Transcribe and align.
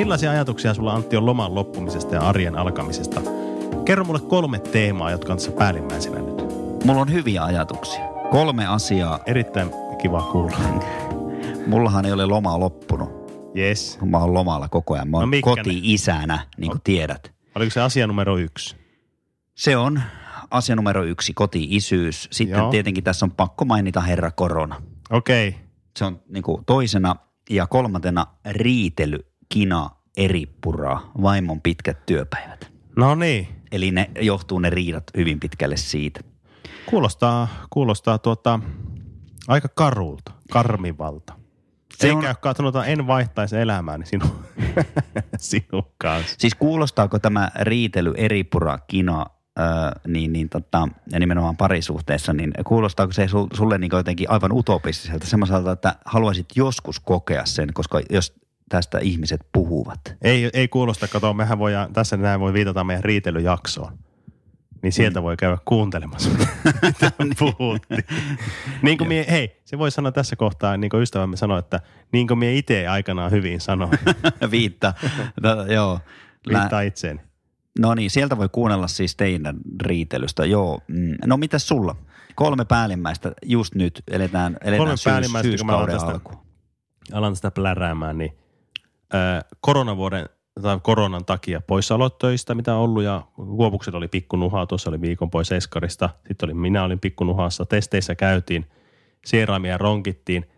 Millaisia 0.00 0.30
ajatuksia 0.30 0.74
sulla 0.74 0.92
Antti 0.92 1.16
on 1.16 1.26
loman 1.26 1.54
loppumisesta 1.54 2.14
ja 2.14 2.20
arjen 2.20 2.58
alkamisesta? 2.58 3.20
Kerro 3.84 4.04
mulle 4.04 4.20
kolme 4.20 4.58
teemaa, 4.58 5.10
jotka 5.10 5.32
on 5.32 5.38
tässä 5.38 5.52
päällimmäisenä 5.52 6.18
nyt. 6.18 6.44
Mulla 6.84 7.00
on 7.00 7.12
hyviä 7.12 7.44
ajatuksia. 7.44 8.00
Kolme 8.30 8.66
asiaa. 8.66 9.20
Erittäin 9.26 9.70
kiva 10.02 10.22
kuulla. 10.22 10.56
Mullahan 11.66 12.06
ei 12.06 12.12
ole 12.12 12.26
loma 12.26 12.60
loppunut. 12.60 13.10
Yes. 13.56 13.98
Mä 14.04 14.18
oon 14.18 14.34
lomalla 14.34 14.68
koko 14.68 14.94
ajan. 14.94 15.08
Mä 15.10 15.16
oon 15.16 15.30
No 15.30 15.36
no, 15.36 15.40
koti-isänä, 15.42 16.46
niin 16.56 16.70
kuin 16.70 16.80
tiedät. 16.84 17.32
Oliko 17.54 17.70
se 17.70 17.80
asia 17.80 18.06
numero 18.06 18.38
yksi? 18.38 18.76
Se 19.54 19.76
on 19.76 20.02
asia 20.50 20.76
numero 20.76 21.04
yksi, 21.04 21.32
koti-isyys. 21.34 22.28
Sitten. 22.32 22.58
Joo. 22.58 22.70
tietenkin 22.70 23.04
tässä 23.04 23.26
on 23.26 23.30
pakko 23.30 23.64
mainita 23.64 24.00
herra 24.00 24.30
korona. 24.30 24.82
Okei. 25.10 25.48
Okay. 25.48 25.60
Se 25.98 26.04
on 26.04 26.20
niin 26.28 26.42
kuin 26.42 26.64
toisena 26.64 27.16
ja 27.50 27.66
kolmantena 27.66 28.26
riitely, 28.50 29.29
kina, 29.54 29.90
eripuraa, 30.16 31.10
vaimon 31.22 31.60
pitkät 31.60 32.06
työpäivät. 32.06 32.70
No 32.96 33.14
niin. 33.14 33.48
Eli 33.72 33.90
ne 33.90 34.10
johtuu 34.20 34.58
ne 34.58 34.70
riidat 34.70 35.04
hyvin 35.16 35.40
pitkälle 35.40 35.76
siitä. 35.76 36.20
Kuulostaa, 36.86 37.48
kuulostaa 37.70 38.18
tuota, 38.18 38.60
aika 39.48 39.68
karulta, 39.74 40.32
karmivalta. 40.50 41.32
Se 41.98 42.06
Eikä 42.08 42.18
on- 42.18 42.26
ole 42.26 42.34
katsonut, 42.40 42.74
en 42.86 43.06
vaihtaisi 43.06 43.56
elämääni 43.56 44.06
sinun, 44.06 44.30
sinun 45.38 45.84
kanssa. 45.98 46.34
Siis 46.38 46.54
kuulostaako 46.54 47.18
tämä 47.18 47.50
riitely, 47.60 48.12
eripura, 48.16 48.78
kina, 48.78 49.26
öö, 49.58 49.66
niin, 50.06 50.32
niin 50.32 50.48
tota, 50.48 50.88
ja 51.12 51.18
nimenomaan 51.20 51.56
parisuhteessa, 51.56 52.32
niin 52.32 52.52
kuulostaako 52.66 53.12
se 53.12 53.26
sul- 53.26 53.56
sulle 53.56 53.78
niin 53.78 53.90
jotenkin 53.92 54.30
aivan 54.30 54.52
utopistiselta, 54.52 55.26
semmoiselta, 55.26 55.72
että 55.72 55.94
haluaisit 56.04 56.46
joskus 56.56 57.00
kokea 57.00 57.46
sen, 57.46 57.68
koska 57.74 58.00
jos 58.10 58.34
tästä 58.70 58.98
ihmiset 58.98 59.40
puhuvat. 59.52 60.00
Ei, 60.22 60.50
ei 60.52 60.68
kuulosta, 60.68 61.08
kato, 61.08 61.34
mehän 61.34 61.58
voidaan, 61.58 61.92
tässä 61.92 62.16
näin 62.16 62.40
voi 62.40 62.52
viitata 62.52 62.84
meidän 62.84 63.04
riitelyjaksoon. 63.04 63.92
Niin 64.82 64.92
sieltä 64.92 65.22
voi 65.22 65.36
käydä 65.36 65.58
kuuntelemassa, 65.64 66.30
mitä 66.82 67.12
puhuttiin. 67.38 68.04
niin 68.82 68.98
kuin 68.98 69.08
mie, 69.08 69.26
hei, 69.30 69.60
se 69.64 69.78
voi 69.78 69.90
sanoa 69.90 70.12
tässä 70.12 70.36
kohtaa, 70.36 70.76
niin 70.76 70.90
kuin 70.90 71.02
ystävämme 71.02 71.36
sanoi, 71.36 71.58
että 71.58 71.80
niin 72.12 72.26
kuin 72.28 72.38
mie 72.38 72.54
itse 72.56 72.88
aikanaan 72.88 73.30
hyvin 73.30 73.60
sanoin, 73.60 73.90
Viitta. 74.50 74.94
No, 75.42 75.66
joo. 75.66 76.00
Viittaa 76.48 76.80
itseeni. 76.80 77.20
No 77.78 77.94
niin, 77.94 78.10
sieltä 78.10 78.38
voi 78.38 78.48
kuunnella 78.48 78.88
siis 78.88 79.16
teidän 79.16 79.56
riitelystä. 79.82 80.44
Joo. 80.46 80.80
Mm. 80.88 81.14
No 81.26 81.36
mitäs 81.36 81.68
sulla? 81.68 81.96
Kolme 82.34 82.64
päällimmäistä 82.64 83.32
just 83.44 83.74
nyt 83.74 84.02
eletään, 84.10 84.52
eletään 84.60 84.78
Kolme 84.78 84.96
syys, 84.96 85.04
päällimmäistä, 85.04 85.56
kun 85.58 85.66
mä 85.66 85.76
alan 85.76 85.88
tästä- 85.88 86.10
alkuun. 86.10 86.38
alan 87.12 87.36
sitä 87.36 87.50
pläräämään, 87.50 88.18
niin 88.18 88.32
ää, 89.12 89.42
koronavuoden 89.60 90.28
tai 90.62 90.80
koronan 90.82 91.24
takia 91.24 91.60
poissaolot 91.60 92.18
töistä, 92.18 92.54
mitä 92.54 92.74
on 92.74 92.80
ollut, 92.80 93.02
ja 93.02 93.22
Kuopukset 93.34 93.94
oli 93.94 94.08
pikkunuhaa, 94.08 94.66
tuossa 94.66 94.90
oli 94.90 95.00
viikon 95.00 95.30
pois 95.30 95.52
Eskarista, 95.52 96.10
sitten 96.28 96.46
oli, 96.46 96.54
minä 96.54 96.84
olin 96.84 97.00
pikkunuhassa, 97.00 97.66
testeissä 97.66 98.14
käytiin, 98.14 98.66
sieraimia 99.24 99.78
ronkittiin. 99.78 100.50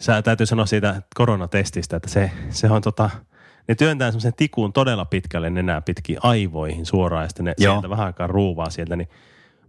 Sä 0.00 0.22
täytyy 0.22 0.46
sanoa 0.46 0.66
siitä 0.66 1.02
koronatestistä, 1.14 1.96
että 1.96 2.08
se, 2.08 2.30
se 2.50 2.70
on 2.70 2.82
tota, 2.82 3.10
ne 3.68 3.74
työntää 3.74 4.10
semmoisen 4.10 4.34
tikun 4.36 4.72
todella 4.72 5.04
pitkälle 5.04 5.50
nenää 5.50 5.80
pitkin 5.80 6.18
aivoihin 6.22 6.86
suoraan, 6.86 7.24
ja 7.24 7.28
sitten 7.28 7.44
ne 7.44 7.54
Joo. 7.58 7.74
sieltä 7.74 7.90
vähän 7.90 8.06
aikaa 8.06 8.26
ruuvaa 8.26 8.70
sieltä, 8.70 8.96
niin 8.96 9.08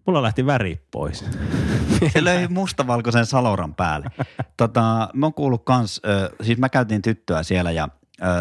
mulla 0.06 0.22
lähti 0.22 0.46
väri 0.46 0.82
pois. 0.92 1.26
Se 2.14 2.24
löi 2.24 2.48
mustavalkoisen 2.48 3.26
saloran 3.26 3.76
päälle. 3.76 4.10
Tota, 4.58 5.10
mä 5.14 5.26
oon 5.26 5.34
kuullut 5.34 5.66
kans, 5.66 6.02
ö, 6.06 6.30
siis 6.44 6.58
mä 6.58 6.70
käytin 6.70 7.02
tyttöä 7.02 7.44
siellä 7.44 7.72
ja 7.72 7.90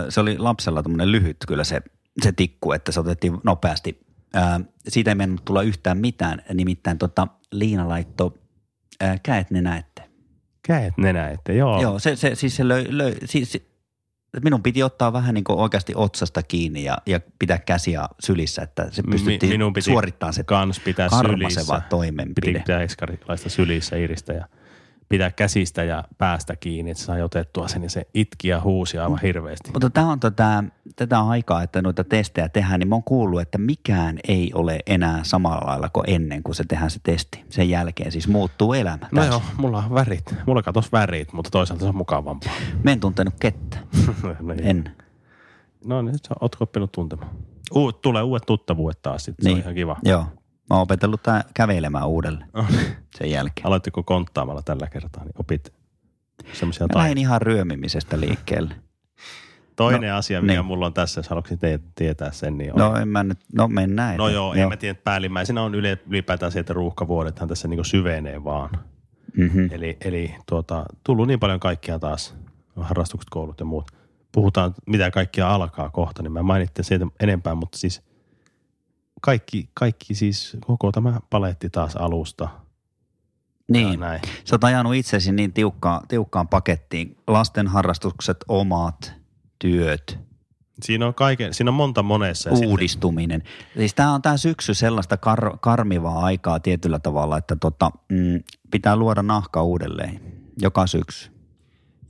se 0.09 0.20
oli 0.20 0.38
lapsella 0.38 0.82
tämmönen 0.82 1.12
lyhyt 1.12 1.37
kyllä 1.48 1.64
se, 1.64 1.81
se 2.22 2.32
tikku, 2.32 2.72
että 2.72 2.92
se 2.92 3.00
otettiin 3.00 3.38
nopeasti. 3.44 4.06
Siitä 4.88 5.10
ei 5.10 5.14
mennyt 5.14 5.44
tulla 5.44 5.62
yhtään 5.62 5.98
mitään, 5.98 6.42
nimittäin 6.54 6.98
tota, 6.98 7.28
Liina 7.53 7.88
laittoi 7.88 8.31
käet 9.22 9.50
nenä 9.50 9.76
eteen. 9.76 10.10
Käet 10.66 10.98
nenä, 10.98 11.28
että 11.28 11.53
joo. 11.53 11.82
Joo, 11.82 11.98
se, 11.98 12.16
se, 12.16 12.34
siis 12.34 12.56
se 12.56 12.69
löi, 12.69 12.86
löi 12.88 13.15
siis, 13.25 13.53
si- 13.53 13.76
minun 14.44 14.62
piti 14.62 14.82
ottaa 14.82 15.12
vähän 15.12 15.34
niin 15.34 15.44
kuin 15.44 15.59
oikeasti 15.59 15.92
otsasta 15.97 16.42
kiinni 16.42 16.84
ja, 16.84 16.98
ja 17.06 17.20
pitää 17.38 17.59
käsiä 17.59 18.09
sylissä, 18.20 18.62
että 18.62 18.88
se 18.91 19.03
Mi- 19.03 19.10
pystyttiin 19.10 19.53
minun 19.53 19.72
piti 19.72 19.84
suorittamaan 19.91 20.34
se 20.34 20.44
kans 20.44 20.81
pitää 20.81 21.09
karmaseva 21.09 21.48
sylissä. 21.48 21.82
toimenpide. 21.88 22.47
Piti 22.47 22.59
pitää 22.59 22.82
eskarilaista 22.82 23.48
sylissä 23.48 23.97
Iristä 23.97 24.32
ja 24.32 24.48
pitää 25.09 25.31
käsistä 25.31 25.84
ja 25.84 26.05
päästä 26.19 26.56
kiinni, 26.56 26.91
että 26.91 27.03
sai 27.03 27.22
otettua 27.22 27.69
sen 27.69 27.83
ja 27.83 27.91
se 27.91 28.06
itki 28.15 28.49
ja 28.49 28.61
huusi 28.61 28.99
aivan 28.99 29.19
hirveästi. 29.22 29.71
Mutta 29.72 29.91
tämä 29.91 30.12
on 30.12 30.21
tätä, 30.21 30.65
tätä 30.97 31.21
aikaa, 31.21 31.62
että 31.62 31.83
noita 31.83 32.05
testejä 32.05 32.49
tehdään, 32.49 32.81
niin 32.81 32.89
mä 32.89 32.94
oon 32.94 33.03
kuullut, 33.03 33.41
että 33.41 33.59
mikään 33.59 34.19
ei 34.28 34.50
ole 34.55 34.78
enää 34.87 35.21
samalla 35.22 35.66
lailla 35.66 35.89
kuin 35.89 36.05
ennen, 36.11 36.43
kuin 36.43 36.55
se 36.55 36.65
tehdään 36.69 36.91
se 36.91 37.00
testi. 37.03 37.45
Sen 37.49 37.71
jälkeen 37.71 38.12
siis 38.12 38.28
muuttuu 38.28 38.72
elämä. 38.72 39.09
No 39.12 39.25
joo, 39.25 39.43
mulla 39.56 39.78
on 39.78 39.95
värit. 39.95 40.34
Mulla 40.47 40.62
katos 40.62 40.93
värit, 40.93 41.33
mutta 41.33 41.50
toisaalta 41.50 41.84
se 41.84 41.89
on 41.89 41.97
mukavampaa. 41.97 42.53
Mä 42.84 42.93
en 42.93 43.00
tuntenut 43.00 43.34
kettä. 43.41 43.78
no, 44.41 44.55
niin. 44.55 44.66
En. 44.66 44.91
no 45.84 46.03
niin, 46.03 46.19
sä 46.28 46.34
ootko 46.41 46.65
oppinut 46.65 46.93
tuntemaan? 46.93 47.31
U- 47.75 47.93
tulee 47.93 48.22
uudet 48.22 48.47
tuttavuudet 48.47 49.03
taas 49.03 49.25
sitten, 49.25 49.45
se 49.45 49.50
on 49.53 49.59
ihan 49.59 49.75
kiva. 49.75 49.97
Joo. 50.05 50.27
Mä 50.71 50.77
oon 50.77 50.82
opetellut 50.82 51.22
tää 51.22 51.44
kävelemään 51.54 52.09
uudelleen 52.09 52.50
sen 53.19 53.31
jälkeen. 53.31 53.66
Aloittiko 53.66 54.03
konttaamalla 54.03 54.62
tällä 54.62 54.87
kertaa, 54.87 55.25
niin 55.25 55.34
opit 55.38 55.72
semmoisia 56.53 56.87
Mä 56.94 57.00
lähdin 57.00 57.19
ihan 57.19 57.43
ryömimisestä 57.43 58.21
liikkeelle. 58.21 58.75
Toinen 59.77 60.10
no, 60.10 60.16
asia, 60.16 60.43
mikä 60.43 60.53
niin. 60.53 60.65
mulla 60.65 60.87
on 60.87 60.94
tässä, 60.94 61.19
jos 61.19 61.28
haluatko 61.28 61.56
te- 61.56 61.81
tietää 61.94 62.32
sen, 62.32 62.59
niin 62.59 62.72
on. 62.72 62.78
No 62.78 62.97
en 62.97 63.09
mä 63.09 63.25
nyt, 63.25 63.38
no 63.53 63.69
mennään. 63.69 64.16
No 64.16 64.27
eteen. 64.27 64.34
joo, 64.34 64.54
en 64.54 64.69
mä 64.69 64.77
tiedä, 64.77 64.91
että 64.91 65.04
päällimmäisenä 65.04 65.62
on 65.62 65.75
ylipäätään 65.75 66.53
se, 66.53 66.60
että 66.60 66.72
ruuhkavuodethan 66.72 67.48
tässä 67.48 67.69
niin 67.69 67.84
syvenee 67.84 68.44
vaan. 68.44 68.71
Mm-hmm. 69.37 69.69
Eli, 69.72 69.97
eli 70.04 70.34
tuota, 70.48 70.84
tullut 71.04 71.27
niin 71.27 71.41
paljon 71.41 71.60
kaikkia 71.60 71.98
taas, 71.98 72.34
harrastukset, 72.77 73.31
koulut 73.31 73.60
ja 73.60 73.66
muut. 73.66 73.91
Puhutaan, 74.33 74.75
mitä 74.87 75.10
kaikkia 75.10 75.54
alkaa 75.54 75.91
kohta, 75.91 76.22
niin 76.22 76.33
mä 76.33 76.43
mainitsen 76.43 76.84
siitä 76.84 77.06
enempää, 77.21 77.54
mutta 77.54 77.78
siis 77.78 78.03
kaikki, 79.22 79.69
kaikki 79.75 80.15
siis 80.15 80.56
koko 80.66 80.93
tämä 80.93 81.21
paletti 81.31 81.71
taas 81.71 81.97
alusta. 81.97 82.49
Niin. 83.69 84.00
näin. 84.00 84.21
Sä 84.44 84.54
oot 84.54 84.65
ajanut 84.65 84.94
itsesi 84.94 85.32
niin 85.32 85.53
tiukkaan, 85.53 86.09
tiukkaan 86.09 86.49
pakettiin. 86.49 87.16
Lasten 87.27 87.66
harrastukset, 87.69 88.37
omat, 88.49 89.12
työt, 89.59 90.19
Siinä 90.82 91.06
on, 91.06 91.15
kaiken, 91.15 91.54
siinä 91.54 91.71
on 91.71 91.75
monta 91.75 92.03
monessa. 92.03 92.50
ja 92.50 92.56
sitten- 92.56 92.71
uudistuminen. 92.71 93.43
Siis 93.77 93.94
tämä 93.94 94.12
on 94.15 94.22
tämä 94.22 94.37
syksy 94.37 94.75
sellaista 94.75 95.16
kar- 95.16 95.59
karmivaa 95.60 96.19
aikaa 96.25 96.60
tietyllä 96.60 96.98
tavalla, 96.98 97.38
että 97.38 97.56
tota, 97.56 97.91
mm, 98.09 98.43
pitää 98.71 98.97
luoda 98.97 99.22
nahka 99.22 99.62
uudelleen 99.62 100.21
joka 100.62 100.87
syksy. 100.87 101.31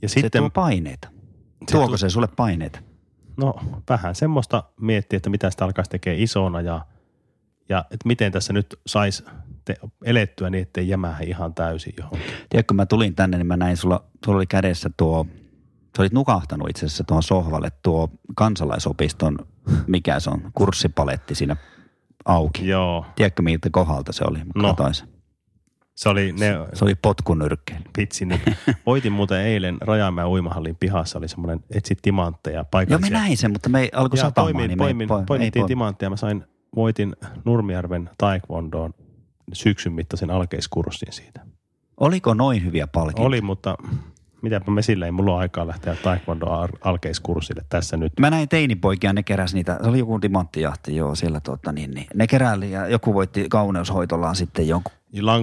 Ja 0.01 0.09
Se 0.09 0.13
sitten, 0.13 0.41
tuo 0.41 0.49
paineita. 0.49 1.07
Se 1.67 1.71
Tuoko 1.71 1.91
tu- 1.91 1.97
se 1.97 2.09
sulle 2.09 2.27
paineita? 2.27 2.79
no 3.37 3.53
vähän 3.89 4.15
semmoista 4.15 4.63
miettiä, 4.81 5.17
että 5.17 5.29
mitä 5.29 5.49
sitä 5.49 5.65
alkaisi 5.65 5.91
tekemään 5.91 6.19
isona 6.21 6.61
ja, 6.61 6.85
ja 7.69 7.79
että 7.91 8.07
miten 8.07 8.31
tässä 8.31 8.53
nyt 8.53 8.79
saisi 8.87 9.23
te- 9.65 9.75
elettyä 10.05 10.49
niin, 10.49 10.61
ettei 10.61 10.87
jämähä 10.89 11.19
ihan 11.19 11.53
täysin 11.53 11.93
johonkin. 11.97 12.21
Tiedätkö, 12.49 12.63
kun 12.71 12.75
mä 12.75 12.85
tulin 12.85 13.15
tänne, 13.15 13.37
niin 13.37 13.47
mä 13.47 13.57
näin, 13.57 13.77
sulla, 13.77 14.03
sulla 14.25 14.37
oli 14.37 14.45
kädessä 14.45 14.89
tuo, 14.97 15.25
sä 15.97 16.01
olit 16.03 16.13
nukahtanut 16.13 16.69
itse 16.69 16.85
asiassa 16.85 17.03
tuohon 17.03 17.23
sohvalle 17.23 17.71
tuo 17.83 18.09
kansalaisopiston, 18.35 19.37
mikä 19.87 20.19
se 20.19 20.29
on, 20.29 20.41
kurssipaletti 20.53 21.35
siinä 21.35 21.55
auki. 22.25 22.67
Joo, 22.67 23.05
Tiedätkö, 23.15 23.41
miltä 23.41 23.69
kohdalta 23.71 24.13
se 24.13 24.23
oli? 24.27 24.37
Mä 24.37 24.43
No. 24.55 24.75
se 25.95 26.09
oli 26.09 26.31
ne 26.31 26.53
Se 26.73 26.85
oli 26.85 26.95
potkunyrkkeily. 26.95 27.83
pitsi. 27.95 28.25
Niin 28.25 28.41
voitin 28.85 29.11
muuten 29.11 29.41
eilen 29.41 29.77
Rajamäen 29.81 30.27
uimahallin 30.27 30.75
pihassa, 30.75 31.17
oli 31.19 31.27
semmoinen 31.27 31.59
etsit 31.71 31.99
timantteja 32.01 32.55
Joo, 32.55 32.63
me 32.63 32.67
paikallisia. 32.71 33.17
näin 33.19 33.37
sen, 33.37 33.51
mutta 33.51 33.69
me 33.69 33.81
ei 33.81 33.89
alkoi 33.93 34.17
satamaan. 34.17 34.53
poimin, 34.53 34.67
niin 34.67 34.77
poimin, 34.77 35.07
poi- 35.07 35.19
ei 35.19 35.25
poimittiin 35.25 35.63
poi- 35.63 35.67
timantteja. 35.67 36.09
Mä 36.09 36.15
sain, 36.17 36.43
voitin 36.77 37.15
Nurmijärven 37.45 38.09
taekwondoon 38.17 38.93
syksyn 39.53 39.93
mittaisen 39.93 40.31
alkeiskurssin 40.31 41.13
siitä. 41.13 41.41
Oliko 41.99 42.33
noin 42.33 42.65
hyviä 42.65 42.87
palkintoja? 42.87 43.27
Oli, 43.27 43.41
mutta 43.41 43.77
Mitäpä 44.41 44.71
me 44.71 44.81
sillä 44.81 45.05
ei 45.05 45.11
mulla 45.11 45.31
ole 45.31 45.39
aikaa 45.39 45.67
lähteä 45.67 45.95
taekwondo 46.03 46.47
alkeiskurssille 46.81 47.61
tässä 47.69 47.97
nyt. 47.97 48.13
Mä 48.19 48.29
näin 48.29 48.49
teinipoikia, 48.49 49.13
ne 49.13 49.23
keräs 49.23 49.53
niitä, 49.53 49.79
se 49.83 49.89
oli 49.89 49.99
joku 49.99 50.19
timanttijahti, 50.19 50.95
joo, 50.95 51.15
siellä 51.15 51.39
tuota 51.39 51.71
niin, 51.71 51.91
niin. 51.91 52.07
Ne 52.15 52.27
keräili 52.27 52.71
ja 52.71 52.87
joku 52.87 53.13
voitti 53.13 53.45
kauneushoitollaan 53.49 54.35
sitten 54.35 54.67
jonkun 54.67 54.91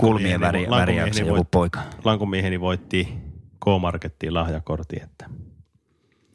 kulmien 0.01 0.41
väri, 0.41 0.67
väriäksi 0.71 1.27
joku 1.27 1.45
poika. 1.51 1.81
Lankumieheni 2.05 2.61
voitti 2.61 3.09
K-Markettiin 3.65 4.35
lahjakortin, 4.35 5.03
että 5.03 5.27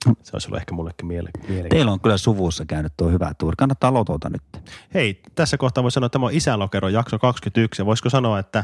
se 0.06 0.32
olisi 0.34 0.48
ollut 0.48 0.60
ehkä 0.60 0.74
mullekin 0.74 1.08
mielenkiintoista. 1.08 1.70
Teillä 1.70 1.92
on 1.92 2.00
kyllä 2.00 2.18
suvussa 2.18 2.66
käynyt 2.66 2.94
tuo 2.98 3.10
hyvä 3.10 3.32
tuuri. 3.38 3.56
Kannattaa 3.58 3.94
lotota 3.94 4.30
nyt. 4.30 4.42
Hei, 4.94 5.22
tässä 5.36 5.58
kohtaa 5.58 5.84
voi 5.84 5.92
sanoa, 5.92 6.06
että 6.06 6.14
tämä 6.14 6.26
on 6.26 6.34
Isälokero 6.34 6.90
jakso 6.90 7.20
21. 7.20 7.82
Ja 7.82 7.86
voisiko 7.86 8.10
sanoa, 8.10 8.40
että 8.40 8.64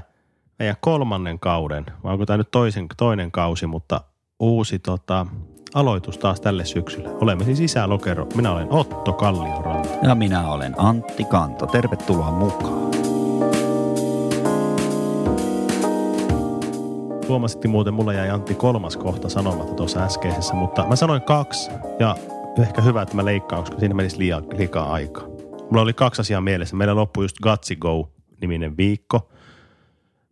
meidän 0.59 0.75
kolmannen 0.79 1.39
kauden, 1.39 1.85
vai 2.03 2.13
onko 2.13 2.25
tämä 2.25 2.37
nyt 2.37 2.51
toisen, 2.51 2.87
toinen 2.97 3.31
kausi, 3.31 3.67
mutta 3.67 4.01
uusi 4.39 4.79
tota, 4.79 5.25
aloitus 5.73 6.17
taas 6.17 6.41
tälle 6.41 6.65
syksylle. 6.65 7.09
Olemme 7.09 7.43
siis 7.43 7.59
Isälokero. 7.59 8.27
Minä 8.35 8.51
olen 8.51 8.67
Otto 8.69 9.13
Kallioranta. 9.13 9.89
Ja 10.03 10.15
minä 10.15 10.51
olen 10.51 10.75
Antti 10.77 11.23
Kanto. 11.23 11.65
Tervetuloa 11.65 12.31
mukaan. 12.31 12.94
Huomasitkin 17.27 17.71
muuten, 17.71 17.93
mulla 17.93 18.13
jäi 18.13 18.29
Antti 18.29 18.55
kolmas 18.55 18.97
kohta 18.97 19.29
sanomatta 19.29 19.73
tuossa 19.73 20.03
äskeisessä, 20.03 20.53
mutta 20.53 20.87
mä 20.87 20.95
sanoin 20.95 21.21
kaksi 21.21 21.71
ja 21.99 22.15
ehkä 22.61 22.81
hyvä, 22.81 23.01
että 23.01 23.15
mä 23.15 23.25
leikkaan, 23.25 23.61
koska 23.61 23.79
siinä 23.79 23.95
menisi 23.95 24.17
liian, 24.17 24.43
liikaa 24.57 24.93
aikaa. 24.93 25.23
Mulla 25.69 25.81
oli 25.81 25.93
kaksi 25.93 26.21
asiaa 26.21 26.41
mielessä. 26.41 26.75
Meillä 26.75 26.95
loppui 26.95 27.23
just 27.23 27.39
Gatsi 27.39 27.75
Go-niminen 27.75 28.77
viikko, 28.77 29.29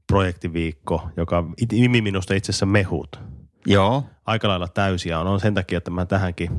projektiviikko, 0.08 1.10
joka 1.18 1.44
nimi 1.72 2.02
minusta 2.02 2.34
itse 2.34 2.52
asiassa 2.52 2.66
mehut. 2.66 3.20
Joo. 3.66 4.04
Aika 4.26 4.48
lailla 4.48 4.68
täysiä 4.68 5.20
on. 5.20 5.28
on 5.28 5.40
sen 5.40 5.54
takia, 5.54 5.78
että 5.78 5.92
mä 5.92 6.06
tähänkin 6.06 6.50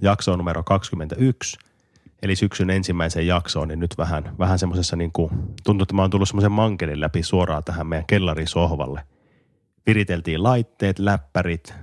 jaksoon 0.00 0.38
numero 0.38 0.62
21, 0.62 1.56
eli 2.22 2.36
syksyn 2.36 2.70
ensimmäiseen 2.70 3.26
jaksoon, 3.26 3.68
niin 3.68 3.80
nyt 3.80 3.94
vähän, 3.98 4.34
vähän 4.38 4.58
semmoisessa 4.58 4.96
niin 4.96 5.12
kuin, 5.12 5.30
tuntuu, 5.64 5.82
että 5.82 5.94
mä 5.94 6.02
oon 6.02 6.10
tullut 6.10 6.28
semmoisen 6.28 6.52
mankelin 6.52 7.00
läpi 7.00 7.22
suoraan 7.22 7.64
tähän 7.64 7.86
meidän 7.86 8.06
kellarisohvalle– 8.06 9.00
viriteltiin 9.86 10.42
laitteet, 10.42 10.98
läppärit, 10.98 11.74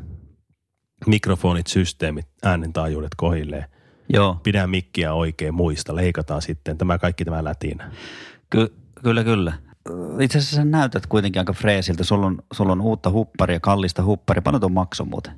mikrofonit, 1.05 1.67
systeemit, 1.67 2.27
äänentaajuudet 2.43 3.15
kohilleen. 3.17 3.65
Joo. 4.13 4.37
Pidä 4.43 4.67
mikkiä 4.67 5.13
oikein 5.13 5.53
muista, 5.53 5.95
leikataan 5.95 6.41
sitten 6.41 6.77
tämä 6.77 6.97
kaikki 6.97 7.25
tämä 7.25 7.43
lätinä. 7.43 7.91
Ky- 8.49 8.73
kyllä, 9.03 9.23
kyllä. 9.23 9.53
Itse 10.19 10.37
asiassa 10.37 10.55
sä 10.55 10.65
näytät 10.65 11.07
kuitenkin 11.07 11.39
aika 11.39 11.53
freesiltä. 11.53 12.03
Sulla 12.03 12.25
on, 12.25 12.41
sulla 12.53 12.71
on 12.71 12.81
uutta 12.81 13.11
hupparia, 13.11 13.59
kallista 13.59 14.03
hupparia. 14.03 14.41
Paljon 14.41 14.61
tuon 14.61 14.71
makso 14.71 15.05
muuten? 15.05 15.33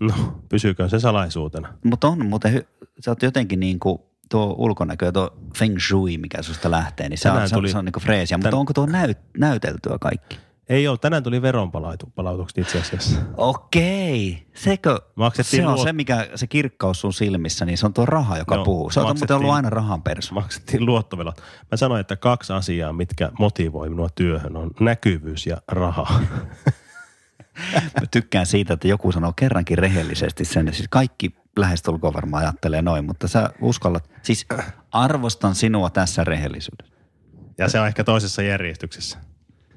No, 0.00 0.42
pysyykö 0.48 0.88
se 0.88 1.00
salaisuutena? 1.00 1.74
Mutta 1.84 2.08
on 2.08 2.26
muuten, 2.26 2.54
hy- 2.54 2.86
sä 3.00 3.10
oot 3.10 3.22
jotenkin 3.22 3.60
niin 3.60 3.80
kuin 3.80 3.98
tuo 4.30 4.54
ulkonäkö 4.58 5.06
ja 5.06 5.12
tuo 5.12 5.36
feng 5.58 5.78
shui, 5.78 6.18
mikä 6.18 6.42
susta 6.42 6.70
lähtee, 6.70 7.08
niin 7.08 7.18
se 7.18 7.30
on, 7.30 7.40
tuli, 7.54 7.70
se 7.70 7.78
on 7.78 7.84
niin 7.84 7.92
kuin 7.92 8.02
freesiä. 8.02 8.38
Mutta 8.38 8.56
onko 8.56 8.72
tuo 8.72 8.86
näyt, 8.86 9.18
näyteltyä 9.38 9.98
kaikki? 10.00 10.38
Ei 10.68 10.88
ole, 10.88 10.98
tänään 10.98 11.22
tuli 11.22 11.42
veronpalautukset 11.42 12.58
itse 12.58 12.80
asiassa. 12.80 13.20
Okei, 13.36 14.46
sekö, 14.54 15.00
se 15.42 15.66
on 15.66 15.74
luot... 15.74 15.86
se, 15.86 15.92
mikä 15.92 16.28
se 16.34 16.46
kirkkaus 16.46 17.00
sun 17.00 17.12
silmissä, 17.12 17.64
niin 17.64 17.78
se 17.78 17.86
on 17.86 17.94
tuo 17.94 18.06
raha, 18.06 18.38
joka 18.38 18.56
no, 18.56 18.64
puhuu. 18.64 18.90
Se 18.90 19.00
on 19.00 19.18
muuten 19.18 19.36
ollut 19.36 19.50
aina 19.50 19.70
rahan 19.70 20.02
persu. 20.02 20.34
Maksettiin 20.34 20.86
luottovelat. 20.86 21.42
Mä 21.70 21.76
sanoin, 21.76 22.00
että 22.00 22.16
kaksi 22.16 22.52
asiaa, 22.52 22.92
mitkä 22.92 23.30
motivoi 23.38 23.88
minua 23.88 24.08
työhön, 24.14 24.56
on 24.56 24.70
näkyvyys 24.80 25.46
ja 25.46 25.56
raha. 25.68 26.20
Mä 27.74 28.06
tykkään 28.10 28.46
siitä, 28.46 28.74
että 28.74 28.88
joku 28.88 29.12
sanoo 29.12 29.32
kerrankin 29.36 29.78
rehellisesti 29.78 30.44
sen. 30.44 30.74
Siis 30.74 30.88
kaikki 30.90 31.34
lähestulkoon 31.56 32.14
varmaan 32.14 32.44
ajattelee 32.44 32.82
noin, 32.82 33.04
mutta 33.04 33.28
sä 33.28 33.50
uskallat. 33.60 34.10
Siis 34.22 34.46
arvostan 34.90 35.54
sinua 35.54 35.90
tässä 35.90 36.24
rehellisyydessä. 36.24 36.94
Ja 37.58 37.68
se 37.68 37.80
on 37.80 37.86
ehkä 37.86 38.04
toisessa 38.04 38.42
järjestyksessä. 38.42 39.18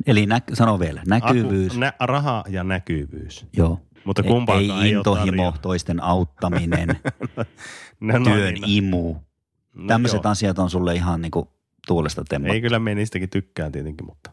Eli 0.07 0.25
nä, 0.25 0.41
sano 0.53 0.79
vielä, 0.79 1.01
näkyvyys. 1.07 1.71
Aku, 1.71 1.79
nä, 1.79 1.93
raha 1.99 2.43
ja 2.49 2.63
näkyvyys. 2.63 3.45
Joo. 3.57 3.79
Mutta 4.05 4.23
kumpaakaan 4.23 4.83
ei, 4.83 4.89
ei 4.89 4.91
intohimo, 4.91 5.53
toisten 5.61 6.03
auttaminen, 6.03 6.87
no, 7.99 8.17
no, 8.17 8.25
työn 8.25 8.53
niin, 8.53 8.63
imu. 8.67 9.15
No, 9.73 9.87
Tämmöiset 9.87 10.23
joo. 10.23 10.31
asiat 10.31 10.59
on 10.59 10.69
sulle 10.69 10.95
ihan 10.95 11.21
niin 11.21 11.31
kuin 11.31 11.47
tuulesta 11.87 12.23
temmattu. 12.29 12.53
Ei 12.53 12.61
kyllä 12.61 12.79
me 12.79 12.95
niistäkin 12.95 13.29
tykkään 13.29 13.71
tietenkin, 13.71 14.05
mutta. 14.05 14.31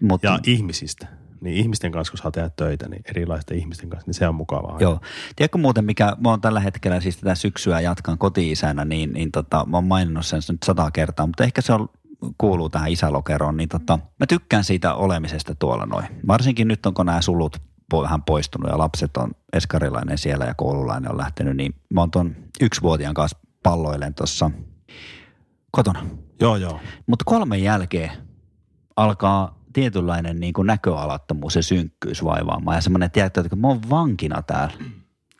mutta 0.00 0.26
ja 0.26 0.38
ihmisistä. 0.46 1.06
Niin 1.40 1.56
ihmisten 1.56 1.92
kanssa, 1.92 2.10
kun 2.10 2.18
saa 2.18 2.30
tehdä 2.30 2.50
töitä, 2.56 2.88
niin 2.88 3.02
erilaisten 3.04 3.58
ihmisten 3.58 3.90
kanssa, 3.90 4.06
niin 4.06 4.14
se 4.14 4.28
on 4.28 4.34
mukavaa. 4.34 4.76
Joo. 4.80 5.00
Tiedätkö 5.36 5.58
muuten, 5.58 5.84
mikä 5.84 6.16
mä 6.20 6.28
oon 6.28 6.40
tällä 6.40 6.60
hetkellä, 6.60 7.00
siis 7.00 7.16
tätä 7.16 7.34
syksyä 7.34 7.80
jatkan 7.80 8.18
koti-isänä, 8.18 8.84
niin, 8.84 9.12
niin 9.12 9.32
tota, 9.32 9.64
mä 9.66 9.76
oon 9.76 9.84
maininnut 9.84 10.26
sen 10.26 10.40
nyt 10.48 10.62
sata 10.62 10.90
kertaa, 10.90 11.26
mutta 11.26 11.44
ehkä 11.44 11.60
se 11.60 11.72
on 11.72 11.88
kuuluu 12.38 12.68
tähän 12.68 12.90
isälokeroon, 12.90 13.56
niin 13.56 13.68
tota, 13.68 13.98
mä 14.18 14.26
tykkään 14.28 14.64
siitä 14.64 14.94
olemisesta 14.94 15.54
tuolla 15.54 15.86
noin. 15.86 16.06
Varsinkin 16.28 16.68
nyt 16.68 16.86
on, 16.86 16.94
kun 16.94 17.06
nämä 17.06 17.22
sulut 17.22 17.56
vähän 18.02 18.22
poistunut 18.22 18.70
ja 18.70 18.78
lapset 18.78 19.16
on 19.16 19.30
eskarilainen 19.52 20.18
siellä 20.18 20.44
ja 20.44 20.54
koululainen 20.54 21.10
on 21.10 21.18
lähtenyt, 21.18 21.56
niin 21.56 21.74
mä 21.94 22.00
oon 22.00 22.10
tuon 22.10 22.36
yksivuotiaan 22.60 23.14
kanssa 23.14 23.38
palloilen 23.62 24.14
tuossa 24.14 24.50
kotona. 25.70 26.06
Joo, 26.40 26.56
joo. 26.56 26.80
Mutta 27.06 27.24
kolmen 27.24 27.62
jälkeen 27.62 28.10
alkaa 28.96 29.58
tietynlainen 29.72 30.40
niin 30.40 30.52
kuin 30.52 30.66
näköalattomuus 30.66 31.56
ja 31.56 31.62
synkkyys 31.62 32.24
vaivaamaan 32.24 32.76
ja 32.76 32.80
semmoinen, 32.80 33.06
että 33.06 33.24
että 33.24 33.56
mä 33.56 33.68
oon 33.68 33.90
vankina 33.90 34.42
täällä. 34.42 34.74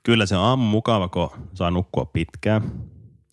Kyllä 0.02 0.26
se 0.26 0.36
on 0.36 0.44
aamu 0.44 0.64
mukava, 0.64 1.08
kun 1.08 1.30
saa 1.54 1.70
nukkua 1.70 2.04
pitkään 2.04 2.62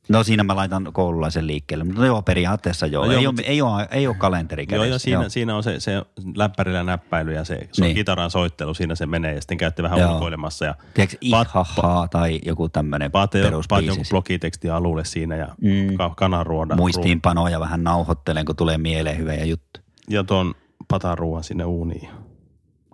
No 0.10 0.24
siinä 0.24 0.44
mä 0.44 0.56
laitan 0.56 0.90
koululaisen 0.94 1.48
liikkeelle, 1.48 1.84
mutta 1.84 2.06
joo 2.06 2.22
periaatteessa 2.22 2.86
joo. 2.86 3.06
No, 3.06 3.12
joo 3.12 3.20
ei, 3.22 3.28
mutta... 3.28 3.42
ole, 3.42 3.50
ei, 3.50 3.62
ole, 3.62 3.88
ei 3.92 4.08
ole 4.08 4.16
kalenteri 4.16 4.68
kädessä. 4.68 4.86
Joo, 4.86 4.94
ja 4.94 5.00
siinä, 5.00 5.22
joo. 5.22 5.30
siinä 5.30 5.56
on 5.56 5.64
se, 5.64 5.80
se 5.80 6.02
läppärillä 6.36 6.84
näppäily 6.84 7.34
ja 7.34 7.44
se, 7.44 7.70
se 7.72 7.84
niin. 7.84 7.96
kitaran 7.96 8.32
soittelu, 8.32 8.74
siinä 8.74 8.96
se 8.96 9.06
menee 9.06 9.36
ja 9.36 9.42
sitten 9.42 9.58
käytte 9.58 9.84
vähän 9.84 10.00
joo. 10.00 10.14
ulkoilemassa. 10.14 10.66
Ja 10.66 10.76
Tiedätkö, 10.94 11.18
ihahaa 11.22 12.08
tai 12.08 12.40
joku 12.46 12.70
tämmöinen 12.70 13.12
peruspiisi. 13.32 13.88
joku 13.88 14.04
blogiteksti 14.10 14.70
alulle 14.70 15.06
siinä 15.06 15.36
ja 15.36 15.48
mm. 15.62 15.98
kanaruoda. 16.16 16.76
Muistiinpanoja 16.76 17.60
vähän 17.60 17.84
nauhoittelen, 17.84 18.46
kun 18.46 18.56
tulee 18.56 18.78
mieleen 18.78 19.18
hyvä 19.18 19.34
ja 19.34 19.46
juttu. 19.46 19.80
Ja 20.10 20.24
tuon 20.24 20.56
pataruuan 20.88 21.44
sinne 21.44 21.66
uuniin. 21.66 22.10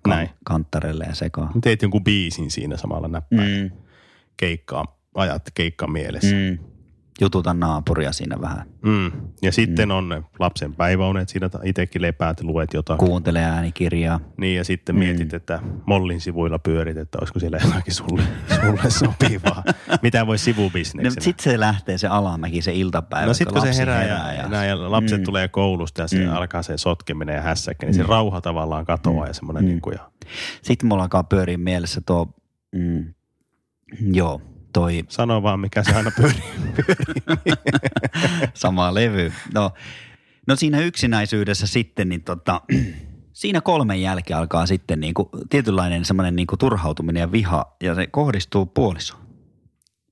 Näin. 0.07 0.29
Kanttarelle 0.43 1.03
ja 1.03 1.15
sekaan. 1.15 1.61
Teet 1.61 1.81
jonkun 1.81 2.03
biisin 2.03 2.51
siinä 2.51 2.77
samalla 2.77 3.07
näppäin. 3.07 3.61
Mm. 3.61 3.71
Keikkaa, 4.37 4.97
ajat 5.15 5.43
keikka 5.53 5.87
mielessä. 5.87 6.35
Mm 6.35 6.74
jututa 7.21 7.53
naapuria 7.53 8.11
siinä 8.11 8.41
vähän. 8.41 8.67
Mm. 8.81 9.11
Ja 9.41 9.51
sitten 9.51 9.89
mm. 9.89 9.95
on 9.95 10.25
lapsen 10.39 10.73
päiväunet, 10.73 11.29
siinä 11.29 11.49
itsekin 11.63 12.01
lepäät, 12.01 12.41
luet 12.41 12.73
jotain. 12.73 12.99
Kuuntele 12.99 13.43
äänikirjaa. 13.43 14.19
Niin 14.37 14.57
ja 14.57 14.63
sitten 14.63 14.95
mm. 14.95 14.99
mietit, 14.99 15.33
että 15.33 15.59
Mollin 15.85 16.21
sivuilla 16.21 16.59
pyörit, 16.59 16.97
että 16.97 17.17
olisiko 17.21 17.39
siellä 17.39 17.57
jotakin 17.63 17.93
sulle, 17.93 18.21
sulle 18.61 18.89
sopivaa. 18.89 19.63
Mitä 20.01 20.27
voi 20.27 20.37
sivubisneksenä. 20.37 21.15
No, 21.15 21.23
sitten 21.23 21.43
se 21.43 21.59
lähtee 21.59 21.97
se 21.97 22.07
alamäki, 22.07 22.61
se 22.61 22.73
iltapäivä. 22.73 23.27
No 23.27 23.33
sitten 23.33 23.53
kun 23.53 23.67
se 23.67 23.77
herää, 23.77 23.99
herää 23.99 24.33
ja, 24.33 24.47
ja, 24.51 24.65
ja 24.65 24.91
lapset 24.91 25.19
mm. 25.19 25.25
tulee 25.25 25.47
koulusta 25.47 26.01
ja 26.01 26.07
se 26.07 26.25
mm. 26.25 26.33
alkaa 26.33 26.63
se 26.63 26.77
sotkeminen 26.77 27.35
ja 27.35 27.41
hässäkkä, 27.41 27.85
niin 27.85 27.95
mm. 27.95 28.01
se 28.01 28.07
rauha 28.07 28.41
tavallaan 28.41 28.85
katoaa 28.85 29.23
mm. 29.23 29.27
ja 29.27 29.33
semmoinen 29.33 29.63
mm. 29.63 29.67
niin 29.67 29.81
kuin. 29.81 29.93
Ja... 29.93 30.11
Sitten 30.61 30.89
mulla 30.89 31.03
alkaa 31.03 31.23
pyöriä 31.23 31.57
mielessä 31.57 32.01
tuo, 32.05 32.33
mm, 32.75 33.13
joo, 34.13 34.41
toi... 34.75 35.03
Sano 35.09 35.43
vaan, 35.43 35.59
mikä 35.59 35.83
se 35.83 35.95
aina 35.95 36.11
pyörii. 36.15 36.43
Sama 38.53 38.93
levy. 38.93 39.33
No, 39.53 39.71
no 40.47 40.55
siinä 40.55 40.79
yksinäisyydessä 40.79 41.67
sitten, 41.67 42.09
niin 42.09 42.23
tota, 42.23 42.61
siinä 43.33 43.61
kolmen 43.61 44.01
jälkeen 44.01 44.39
alkaa 44.39 44.65
sitten 44.65 44.99
niin 44.99 45.13
kuin, 45.13 45.29
tietynlainen 45.49 46.05
semmoinen 46.05 46.35
niin 46.35 46.47
kuin 46.47 46.59
turhautuminen 46.59 47.21
ja 47.21 47.31
viha, 47.31 47.75
ja 47.83 47.95
se 47.95 48.07
kohdistuu 48.07 48.65
puolisoon. 48.65 49.21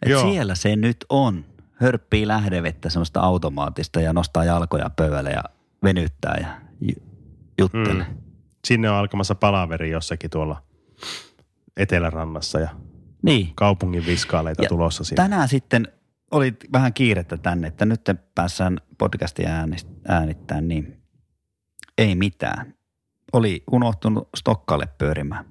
Et 0.05 0.20
siellä 0.20 0.55
se 0.55 0.75
nyt 0.75 1.05
on. 1.10 1.46
Hörppii 1.74 2.27
lähdevettä 2.27 2.89
semmoista 2.89 3.20
automaattista 3.20 4.01
ja 4.01 4.13
nostaa 4.13 4.43
jalkoja 4.43 4.89
pöydälle 4.89 5.32
ja 5.32 5.43
venyttää 5.84 6.38
ja 6.41 6.48
juttelee. 7.58 8.05
Mm. 8.10 8.17
Sinne 8.67 8.89
on 8.89 8.96
alkamassa 8.96 9.36
palaveri 9.36 9.89
jossakin 9.89 10.29
tuolla 10.29 10.63
etelärannassa 11.77 12.60
ja 12.60 12.70
niin. 13.23 13.51
kaupungin 13.55 14.05
viskaaleita 14.05 14.63
ja 14.63 14.69
tulossa 14.69 15.03
siinä. 15.03 15.23
Tänään 15.23 15.47
sitten 15.47 15.87
oli 16.31 16.55
vähän 16.73 16.93
kiirettä 16.93 17.37
tänne, 17.37 17.67
että 17.67 17.85
nyt 17.85 18.01
päässään 18.35 18.77
podcastia 18.97 19.49
äänittämään, 20.07 20.67
niin 20.67 21.01
ei 21.97 22.15
mitään. 22.15 22.73
Oli 23.33 23.63
unohtunut 23.71 24.29
Stokkalle 24.37 24.87
pyörimään. 24.97 25.45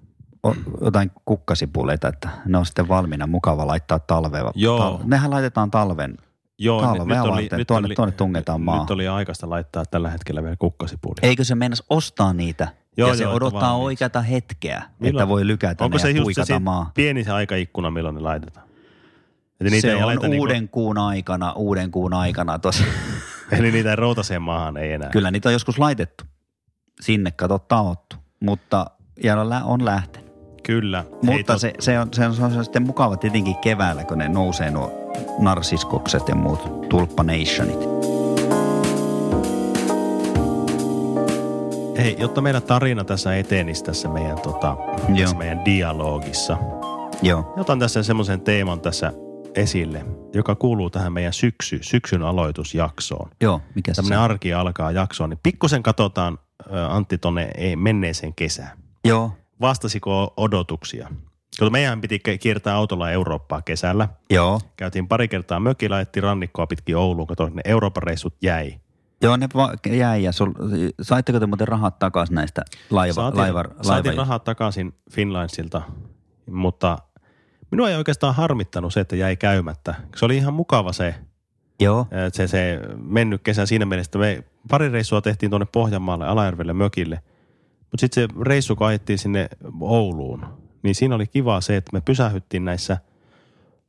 Jotain 0.80 1.10
kukkasipuleita, 1.24 2.08
että 2.08 2.28
ne 2.46 2.58
on 2.58 2.66
sitten 2.66 2.88
valmiina 2.88 3.26
mukava 3.26 3.66
laittaa 3.66 3.98
talvea. 3.98 4.52
Joo. 4.54 4.98
Tal- 4.98 5.04
nehän 5.04 5.30
laitetaan 5.30 5.70
talven 5.70 6.16
Joo, 6.58 6.82
talvea 6.82 7.22
nyt, 7.22 7.32
oli, 7.32 7.48
nyt 7.52 7.66
tuonne, 7.66 7.86
oli, 7.86 7.94
tuonne 7.94 8.12
tungetaan 8.12 8.60
maa. 8.60 8.80
Nyt 8.80 8.90
oli 8.90 9.08
aikaista 9.08 9.50
laittaa 9.50 9.84
tällä 9.86 10.10
hetkellä 10.10 10.42
vielä 10.42 10.56
kukkasipulia. 10.58 11.20
Eikö 11.22 11.44
se 11.44 11.54
mennä 11.54 11.76
ostaa 11.90 12.32
niitä 12.32 12.68
Joo, 12.96 13.08
ja 13.08 13.16
se 13.16 13.22
joo, 13.22 13.34
odottaa 13.34 13.60
valmiiksi. 13.60 13.84
oikeata 13.84 14.20
hetkeä, 14.22 14.82
Milloin? 14.98 15.16
että 15.22 15.28
voi 15.28 15.46
lykätä 15.46 15.84
Onko 15.84 15.96
ne 15.96 16.02
se 16.02 16.10
ja 16.10 16.16
just 16.16 16.38
se 16.44 16.58
maa. 16.58 16.90
pieni 16.94 17.24
se 17.24 17.30
aikaikkuna, 17.30 17.90
milloin 17.90 18.14
ne 18.14 18.20
laitetaan? 18.20 18.66
Eli 19.60 19.70
niitä 19.70 19.80
Se 19.82 19.88
ei 19.90 19.96
on 19.96 20.02
aleta 20.02 20.26
uuden 20.38 20.54
Niinku, 20.56 20.72
kuun 20.72 20.98
aikana, 20.98 21.52
uuden 21.52 21.90
kuun 21.90 22.14
aikana 22.14 22.58
tuossa. 22.58 22.84
eli 23.58 23.70
niitä 23.72 23.90
ei 23.90 23.96
routaseen 23.96 24.42
maahan 24.42 24.76
ei 24.76 24.92
enää. 24.92 25.10
Kyllä 25.10 25.30
niitä 25.30 25.48
on 25.48 25.52
joskus 25.52 25.78
laitettu 25.78 26.24
sinne, 27.00 27.30
kato 27.30 27.58
taottu, 27.58 28.16
mutta 28.40 28.86
ja 29.24 29.40
on 29.40 29.48
lä- 29.50 29.64
on 29.64 29.84
lähtenyt. 29.84 30.32
Kyllä. 30.62 31.04
Mutta 31.22 31.54
tot- 31.54 31.58
se, 31.58 31.72
se, 31.78 31.98
on, 32.00 32.08
se, 32.14 32.26
on, 32.26 32.34
se 32.34 32.42
on 32.44 32.64
sitten 32.64 32.82
mukava 32.82 33.16
tietenkin 33.16 33.56
keväällä, 33.56 34.04
kun 34.04 34.18
ne 34.18 34.28
nousee 34.28 34.70
nuo 34.70 35.12
narsiskokset 35.38 36.28
ja 36.28 36.34
muut 36.34 36.88
tulppanationit. 36.88 37.78
Hei, 42.02 42.16
jotta 42.18 42.40
meidän 42.40 42.62
tarina 42.62 43.04
tässä 43.04 43.36
etenisi 43.36 43.84
tässä 43.84 44.08
meidän, 44.08 44.40
tota, 44.40 44.76
Joo. 45.08 45.16
tässä 45.18 45.36
meidän 45.36 45.64
dialogissa. 45.64 46.58
Joo, 47.22 47.54
Otan 47.56 47.78
tässä 47.78 48.02
semmoisen 48.02 48.40
teeman 48.40 48.80
tässä 48.80 49.12
esille, 49.54 50.04
joka 50.34 50.54
kuuluu 50.54 50.90
tähän 50.90 51.12
meidän 51.12 51.32
syksy, 51.32 51.78
syksyn 51.82 52.22
aloitusjaksoon. 52.22 53.30
joo, 53.40 53.60
mikä 53.74 53.94
se 53.94 53.96
Tämmöinen 53.96 54.18
on? 54.18 54.24
arki 54.24 54.54
alkaa 54.54 54.92
jaksoon, 54.92 55.30
niin 55.30 55.40
pikkusen 55.42 55.82
katsotaan 55.82 56.38
Antti 56.88 57.18
tonne 57.18 57.50
ei, 57.56 57.76
menneeseen 57.76 58.34
kesään. 58.34 58.78
Joo, 59.04 59.32
Vastasiko 59.60 60.34
odotuksia? 60.36 61.08
Koska 61.58 61.70
meidän 61.70 62.00
piti 62.00 62.20
kiertää 62.40 62.74
autolla 62.74 63.10
Eurooppaa 63.10 63.62
kesällä. 63.62 64.08
joo. 64.30 64.60
Käytiin 64.76 65.08
pari 65.08 65.28
kertaa 65.28 65.60
mökillä, 65.60 65.96
ajettiin 65.96 66.22
rannikkoa 66.22 66.66
pitkin 66.66 66.96
Ouluun, 66.96 67.26
kato, 67.26 67.48
ne 67.48 67.62
Euroopan 67.64 68.02
reissut 68.02 68.34
jäi. 68.42 68.74
Joo, 69.22 69.36
ne 69.36 69.48
va- 69.54 69.74
jäi 69.90 70.22
ja 70.22 70.32
sul, 70.32 70.52
saitteko 71.02 71.40
te 71.40 71.46
muuten 71.46 71.68
rahat 71.68 71.98
takaisin 71.98 72.34
näistä 72.34 72.62
laiva, 72.90 73.14
saatiin, 73.14 73.40
laiva, 73.42 73.64
saatiin 73.82 74.10
laiva, 74.10 74.22
rahat 74.22 74.44
takaisin 74.44 74.94
Finlandsilta, 75.12 75.82
mutta 76.50 76.98
minua 77.70 77.90
ei 77.90 77.96
oikeastaan 77.96 78.34
harmittanut 78.34 78.92
se, 78.92 79.00
että 79.00 79.16
jäi 79.16 79.36
käymättä. 79.36 79.94
Se 80.16 80.24
oli 80.24 80.36
ihan 80.36 80.54
mukava 80.54 80.92
se, 80.92 81.14
Joo, 81.80 82.06
se, 82.32 82.48
se 82.48 82.80
mennyt 82.96 83.42
kesä 83.42 83.66
siinä 83.66 83.86
mielessä, 83.86 84.08
että 84.08 84.18
me 84.18 84.44
pari 84.70 84.88
reissua 84.88 85.20
tehtiin 85.20 85.50
tuonne 85.50 85.66
Pohjanmaalle, 85.72 86.26
Alajärvelle, 86.26 86.72
mökille. 86.72 87.22
Mutta 87.78 88.00
sitten 88.00 88.22
se 88.22 88.42
reissu, 88.42 88.76
kun 88.76 88.86
ajettiin 88.86 89.18
sinne 89.18 89.48
Ouluun, 89.80 90.46
niin 90.82 90.94
siinä 90.94 91.14
oli 91.14 91.26
kiva 91.26 91.60
se, 91.60 91.76
että 91.76 91.90
me 91.92 92.00
pysähyttiin 92.00 92.64
näissä 92.64 92.98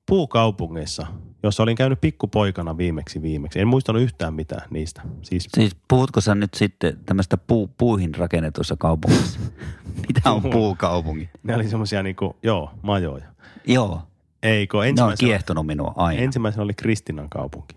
puukaupungeissa, 0.05 1.07
jossa 1.43 1.63
olin 1.63 1.75
käynyt 1.75 2.01
pikkupoikana 2.01 2.77
viimeksi 2.77 3.21
viimeksi. 3.21 3.59
En 3.59 3.67
muistanut 3.67 4.01
yhtään 4.01 4.33
mitään 4.33 4.67
niistä. 4.69 5.01
Siis 5.21 5.47
siis 5.55 5.75
puhutko 5.87 6.21
sä 6.21 6.35
nyt 6.35 6.53
sitten 6.53 6.97
tämmöistä 7.05 7.37
puu, 7.37 7.67
puuhin 7.77 8.15
rakennetussa 8.15 8.75
kaupungissa? 8.79 9.39
Mitä 10.07 10.31
on 10.31 10.41
Puu. 10.41 10.51
puukaupunki? 10.51 11.29
ne 11.43 11.55
oli 11.55 11.69
semmoisia 11.69 12.03
niinku, 12.03 12.35
joo, 12.43 12.71
majoja. 12.81 13.25
Joo, 13.67 14.01
Eikö, 14.43 14.77
ne 14.95 15.03
on 15.03 15.13
kiehtonut 15.19 15.65
minua 15.65 15.93
aina. 15.95 16.21
ensimmäisenä 16.21 16.63
oli 16.63 16.73
Kristinan 16.73 17.29
kaupunki. 17.29 17.75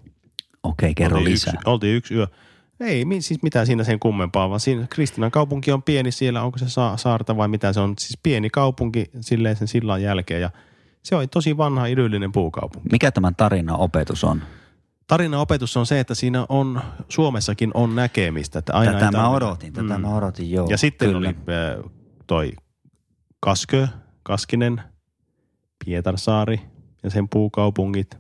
Okei, 0.63 0.95
kerro 0.95 1.19
oltiin 1.19 1.33
lisää. 1.33 1.53
Yksi, 1.55 1.69
oltiin 1.71 1.97
yksi 1.97 2.15
yö. 2.15 2.27
Ei 2.81 3.05
siis 3.21 3.43
mitään 3.43 3.67
siinä 3.67 3.85
sen 3.85 4.01
kummempaa, 4.01 4.49
vaan 4.49 4.61
siinä 4.61 4.87
Kristinan 4.91 5.31
kaupunki 5.31 5.73
on 5.73 5.83
pieni 5.83 6.13
siellä, 6.13 6.43
onko 6.43 6.59
se 6.59 6.69
sa- 6.69 6.97
saarta 6.97 7.37
vai 7.37 7.49
mitä 7.49 7.73
se 7.73 7.81
on. 7.81 7.95
Siis 7.99 8.19
pieni 8.23 8.51
kaupunki 8.51 9.05
silleen 9.21 9.57
sen 9.57 9.69
sillan 9.69 10.03
jälkeen 10.03 10.41
ja 10.41 10.51
se 11.07 11.17
on 11.17 11.29
tosi 11.29 11.57
vanha 11.57 11.87
idyllinen 11.87 12.33
puukaupunki. 12.33 12.89
Mikä 12.93 13.11
tämän 13.13 13.37
tarinan 13.37 13.77
opetus 13.77 14.25
on? 14.25 14.43
Tarinan 15.07 15.41
opetus 15.41 15.77
on 15.77 15.87
se, 15.87 16.01
että 16.01 16.15
siinä 16.15 16.47
on, 16.49 16.81
Suomessakin 17.09 17.71
on 17.75 17.97
näkemistä. 17.97 18.59
Että 18.59 18.73
aina 18.73 18.93
tätä 18.93 19.11
mä 19.11 19.29
odotin, 19.29 19.73
tätä 19.73 19.99
Mm. 19.99 20.01
mä 20.01 20.17
odotin, 20.17 20.51
joo. 20.51 20.67
Ja 20.71 20.79
sitten 20.79 21.09
kyllä. 21.09 21.19
oli 21.19 21.27
äh, 21.29 21.91
toi 22.27 22.53
Kaskö, 23.41 23.89
Kaskinen, 24.23 24.83
Pietarsaari 25.85 26.61
ja 27.03 27.11
sen 27.11 27.29
puukaupungit. 27.29 28.19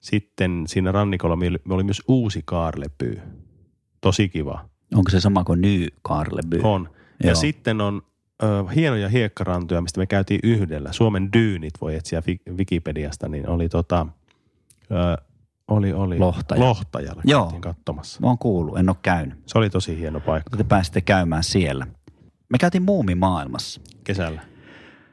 Sitten 0.00 0.64
siinä 0.66 0.92
rannikolla 0.92 1.36
oli 1.70 1.84
myös 1.84 2.02
uusi 2.08 2.42
Kaarlepyy. 2.44 3.20
Tosi 4.00 4.28
kiva. 4.28 4.68
Onko 4.94 5.10
se 5.10 5.20
sama 5.20 5.44
kuin 5.44 5.60
Ny 5.60 5.86
Karleby? 6.02 6.60
On. 6.62 6.88
Ja 7.22 7.26
Joo. 7.26 7.34
sitten 7.34 7.80
on 7.80 8.02
ö, 8.42 8.64
hienoja 8.74 9.08
hiekkarantoja, 9.08 9.80
mistä 9.80 10.00
me 10.00 10.06
käytiin 10.06 10.40
yhdellä. 10.42 10.92
Suomen 10.92 11.32
dyynit 11.32 11.74
voi 11.80 11.94
etsiä 11.94 12.22
Wikipediasta, 12.56 13.28
niin 13.28 13.48
oli 13.48 13.68
tota, 13.68 14.06
ö, 14.90 15.22
oli, 15.68 15.92
oli 15.92 16.18
Lohtaja. 16.18 16.60
Lohtajalla 16.60 17.22
Joo. 17.24 17.42
käytiin 17.42 17.60
katsomassa. 17.60 18.20
Mä 18.20 18.26
oon 18.26 18.38
kuullut, 18.38 18.78
en 18.78 18.88
ole 18.88 18.96
käynyt. 19.02 19.38
Se 19.46 19.58
oli 19.58 19.70
tosi 19.70 19.98
hieno 19.98 20.20
paikka 20.20 20.56
Te 20.56 20.64
pääsitte 20.64 21.00
käymään 21.00 21.44
siellä. 21.44 21.86
Me 22.48 22.58
käytiin 22.58 22.82
muumimaailmassa 22.82 23.80
kesällä. 24.04 24.40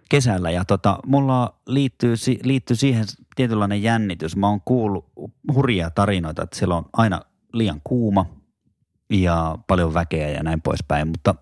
kesällä 0.10 0.51
ja 0.51 0.65
tota, 0.65 1.00
mulla 1.05 1.60
liittyy, 1.67 2.15
liittyy 2.44 2.75
siihen 2.75 3.05
tietynlainen 3.36 3.84
jännitys. 3.84 4.36
Mä 4.36 4.48
oon 4.48 4.62
kuullut 4.65 5.05
hurjia 5.53 5.89
tarinoita, 5.89 6.44
että 6.44 6.58
siellä 6.58 6.75
on 6.75 6.86
aina 6.94 7.22
liian 7.53 7.82
kuuma 7.84 8.25
ja 9.10 9.58
paljon 9.67 9.94
väkeä 9.94 10.29
ja 10.29 10.44
näin 10.44 10.62
poispäin, 10.62 11.08
mutta 11.08 11.36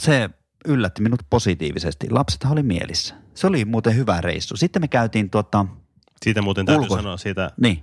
se 0.00 0.30
yllätti 0.64 1.02
minut 1.02 1.20
positiivisesti. 1.30 2.10
Lapsethan 2.10 2.52
oli 2.52 2.62
mielissä. 2.62 3.14
Se 3.34 3.46
oli 3.46 3.64
muuten 3.64 3.96
hyvä 3.96 4.20
reissu. 4.20 4.56
Sitten 4.56 4.82
me 4.82 4.88
käytiin 4.88 5.30
tota, 5.30 5.66
Siitä 6.22 6.42
muuten 6.42 6.66
täytyy 6.66 6.82
Ulko- 6.82 6.96
sanoa 6.96 7.16
siitä, 7.16 7.50
niin, 7.60 7.82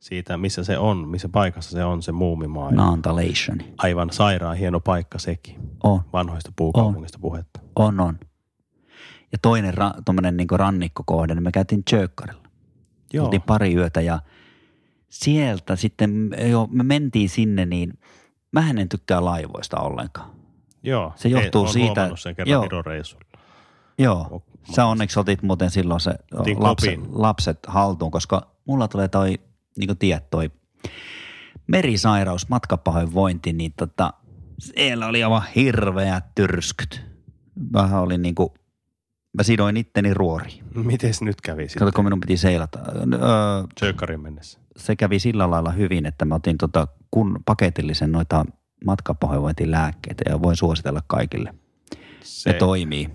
siitä, 0.00 0.36
missä 0.36 0.64
se 0.64 0.78
on, 0.78 1.08
missä 1.08 1.28
paikassa 1.28 1.70
se 1.70 1.84
on, 1.84 2.02
se 2.02 2.12
muumimaailma. 2.12 2.82
Naantalation. 2.82 3.58
Aivan 3.78 4.10
sairaan 4.12 4.56
hieno 4.56 4.80
paikka 4.80 5.18
sekin. 5.18 5.56
On, 5.82 6.00
Vanhoista 6.12 6.52
puukaupungista 6.56 7.18
puhetta. 7.20 7.60
on, 7.76 8.00
on. 8.00 8.18
Ja 9.32 9.38
toinen 9.42 9.74
ra- 9.74 10.02
tommonen 10.04 10.36
niinku 10.36 10.56
rannikkokohde, 10.56 11.34
niin 11.34 11.42
me 11.42 11.52
käytiin 11.52 11.84
Tjökkarilla. 11.84 12.42
Joo. 13.12 13.24
Oltiin 13.24 13.42
pari 13.42 13.74
yötä 13.74 14.00
ja 14.00 14.20
sieltä 15.08 15.76
sitten, 15.76 16.30
jo, 16.50 16.68
me 16.72 16.82
mentiin 16.82 17.28
sinne, 17.28 17.66
niin 17.66 17.98
mä 18.52 18.70
en 18.70 18.88
tykkää 18.88 19.24
laivoista 19.24 19.80
ollenkaan. 19.80 20.30
Joo. 20.82 21.12
Se 21.16 21.28
johtuu 21.28 21.66
Ei, 21.66 21.72
siitä- 21.72 22.10
sen 22.16 22.36
kerran 22.36 22.50
joo. 22.52 22.68
Joo, 23.98 24.42
sä 24.76 24.86
onneksi 24.86 25.20
otit 25.20 25.42
muuten 25.42 25.70
silloin 25.70 26.00
se 26.00 26.14
Otin 26.34 26.62
lapset, 26.62 26.94
kopin. 27.00 27.22
lapset 27.22 27.58
haltuun, 27.66 28.10
koska 28.10 28.50
mulla 28.64 28.88
tulee 28.88 29.08
toi, 29.08 29.38
niin 29.78 29.86
kuin 29.88 29.98
tiedät, 29.98 30.30
toi 30.30 30.50
merisairaus, 31.66 32.48
matkapahoinvointi, 32.48 33.52
niin 33.52 33.72
tota, 33.76 34.12
siellä 34.58 35.06
oli 35.06 35.24
aivan 35.24 35.42
hirveät 35.56 36.24
tyrskyt. 36.34 37.02
Vähän 37.72 38.00
oli 38.00 38.18
niin 38.18 38.34
kuin, 38.34 38.48
mä 39.36 39.42
sidoin 39.42 39.76
itteni 39.76 40.14
ruoriin. 40.14 40.64
Mites 40.74 41.22
nyt 41.22 41.40
kävi 41.40 41.62
sitten? 41.68 41.78
Kato, 41.86 41.92
kun 41.96 42.04
minun 42.04 42.20
piti 42.20 42.36
seilata. 42.36 42.78
Öö, 42.78 43.20
Tsökkarin 43.74 44.20
mennessä. 44.20 44.58
se 44.76 44.96
kävi 44.96 45.18
sillä 45.18 45.50
lailla 45.50 45.70
hyvin, 45.70 46.06
että 46.06 46.24
mä 46.24 46.34
otin 46.34 46.58
tota 46.58 46.88
kun 47.10 47.38
paketillisen 47.46 48.12
noita 48.12 48.44
matkapahoinvointilääkkeitä 48.84 50.24
ja 50.30 50.42
voin 50.42 50.56
suositella 50.56 51.00
kaikille. 51.06 51.54
Se 52.22 52.50
Se, 52.50 52.52
toimii 52.52 53.10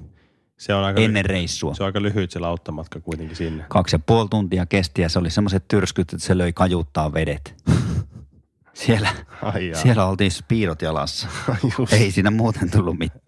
se 0.58 0.74
on 0.74 0.84
aika 0.84 1.02
ennen 1.02 1.14
lyhyt, 1.24 1.26
reissua. 1.26 1.74
Se 1.74 1.84
on 1.84 1.86
aika 1.86 2.02
lyhyt 2.02 2.32
se 2.32 2.40
lauttamatka 2.40 3.00
kuitenkin 3.00 3.36
sinne. 3.36 3.66
Kaksi 3.70 3.96
ja 3.96 4.00
puoli 4.00 4.30
tuntia 4.30 4.66
kesti 4.66 5.02
ja 5.02 5.10
se 5.10 5.20
oli 5.20 5.30
semmoiset 5.30 5.68
tyrskyt, 5.68 6.14
että 6.14 6.26
se 6.26 6.38
löi 6.38 6.54
kajuttaa 6.54 7.14
vedet. 7.14 7.56
Siellä, 8.74 9.10
Ai 9.42 9.72
siellä 9.74 10.06
oltiin 10.06 10.32
spiirot 10.32 10.82
jalassa. 10.82 11.28
Just. 11.80 11.94
Ei 11.94 12.12
siinä 12.12 12.32
muuten 12.32 12.72
tullut 12.72 12.98
mitään. 13.00 13.22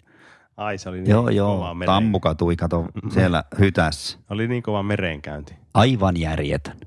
Ai 0.58 0.78
se 0.78 0.90
oli 0.90 0.98
niin 1.02 1.10
Joo, 1.10 1.22
kova 1.22 1.32
joo. 1.32 1.74
meren- 1.74 1.86
Tammu 1.86 2.20
katui, 2.20 2.56
kato, 2.56 2.86
siellä 3.14 3.44
hytässä. 3.60 4.20
Oli 4.30 4.48
niin 4.48 4.64
kova 4.64 4.84
merenkäynti. 4.84 5.56
Aivan 5.74 6.18
järjetön. 6.18 6.78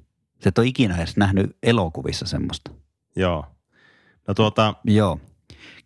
Se 0.41 0.49
et 0.49 0.59
ole 0.59 0.67
ikinä 0.67 0.97
edes 0.97 1.17
nähnyt 1.17 1.57
elokuvissa 1.63 2.27
semmoista. 2.27 2.71
Joo. 3.17 3.45
No 4.29 4.35
tuota, 4.35 4.75
Joo. 4.85 5.21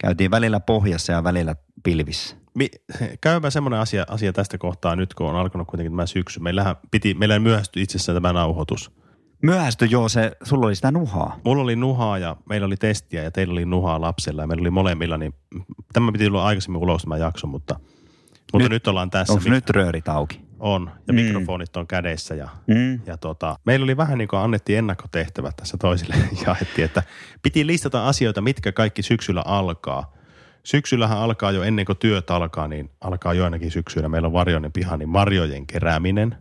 Käytiin 0.01 0.31
välillä 0.31 0.61
pohjassa 0.61 1.13
ja 1.13 1.25
välillä 1.25 1.55
pilvissä. 1.83 2.37
mi, 2.55 2.69
käymään 3.21 3.53
semmoinen 3.53 3.81
asia, 3.81 4.05
asia 4.09 4.33
tästä 4.33 4.59
kohtaa 4.59 4.97
nyt, 4.97 5.15
kun 5.15 5.27
on 5.27 5.37
alkanut 5.37 5.69
kuitenkin 5.69 5.93
tämä 5.93 6.07
syksy. 6.07 6.41
Meillähän 6.41 6.77
piti, 6.91 7.15
meillä 7.15 7.39
myöhästyi 7.39 7.83
itse 7.83 7.97
asiassa 7.97 8.15
tämä 8.15 8.33
nauhoitus. 8.33 8.91
Myöhästy 9.43 9.85
joo, 9.85 10.09
se, 10.09 10.33
sulla 10.43 10.67
oli 10.67 10.75
sitä 10.75 10.91
nuhaa. 10.91 11.41
Mulla 11.45 11.63
oli 11.63 11.77
nuhaa 11.77 12.19
ja 12.19 12.37
meillä 12.49 12.67
oli 12.67 12.77
testiä 12.77 13.23
ja 13.23 13.31
teillä 13.31 13.53
oli 13.53 13.65
nuhaa 13.65 14.01
lapsella 14.01 14.43
ja 14.43 14.47
meillä 14.47 14.63
oli 14.63 14.71
molemmilla, 14.71 15.19
niin 15.19 15.35
tämä 15.93 16.13
piti 16.13 16.27
tulla 16.27 16.45
aikaisemmin 16.45 16.83
ulos 16.83 17.03
tämä 17.03 17.17
jakso, 17.17 17.47
mutta, 17.47 17.81
mutta 18.53 18.69
nyt, 18.69 18.73
Nyt- 18.73 18.89
ollaan 18.89 19.11
tässä. 19.11 19.33
Onko 19.33 19.49
nyt 19.49 19.71
röörit 19.71 20.09
auki? 20.09 20.50
On, 20.61 20.91
ja 21.07 21.13
Mm. 21.13 21.21
mikrofonit 21.21 21.77
on 21.77 21.87
kädessä 21.87 22.35
ja 22.35 22.49
Mm. 22.67 23.01
Ja 23.07 23.17
tota, 23.17 23.57
meillä 23.65 23.85
oli 23.85 23.97
vähän 23.97 24.19
niin 24.19 24.29
kuin 24.29 24.41
annettiin 24.41 24.79
ennakkotehtävät 24.79 25.57
tässä 25.57 25.77
toisille 25.77 26.15
jaettiin, 26.47 26.85
että 26.85 27.03
piti 27.43 27.67
listata 27.67 28.09
asioita, 28.09 28.41
mitkä 28.41 28.73
kaikki 28.73 29.03
syksyllä 29.03 29.43
alkaa. 29.47 30.13
Syksyllähän 30.65 31.19
alkaa 31.19 31.53
jo 31.53 31.63
ennen 31.63 31.85
kuin 31.87 31.99
työt 31.99 32.31
alkaa, 32.31 32.69
niin 32.69 32.91
alkaa 33.01 33.35
jo 33.35 33.45
ainakin 33.45 33.71
syksyllä. 33.71 34.09
Meillä 34.09 34.27
on 34.27 34.33
varjoinen 34.33 34.73
piha, 34.73 34.97
niin 34.97 35.09
marjojen 35.09 35.67
kerääminen. 35.67 36.37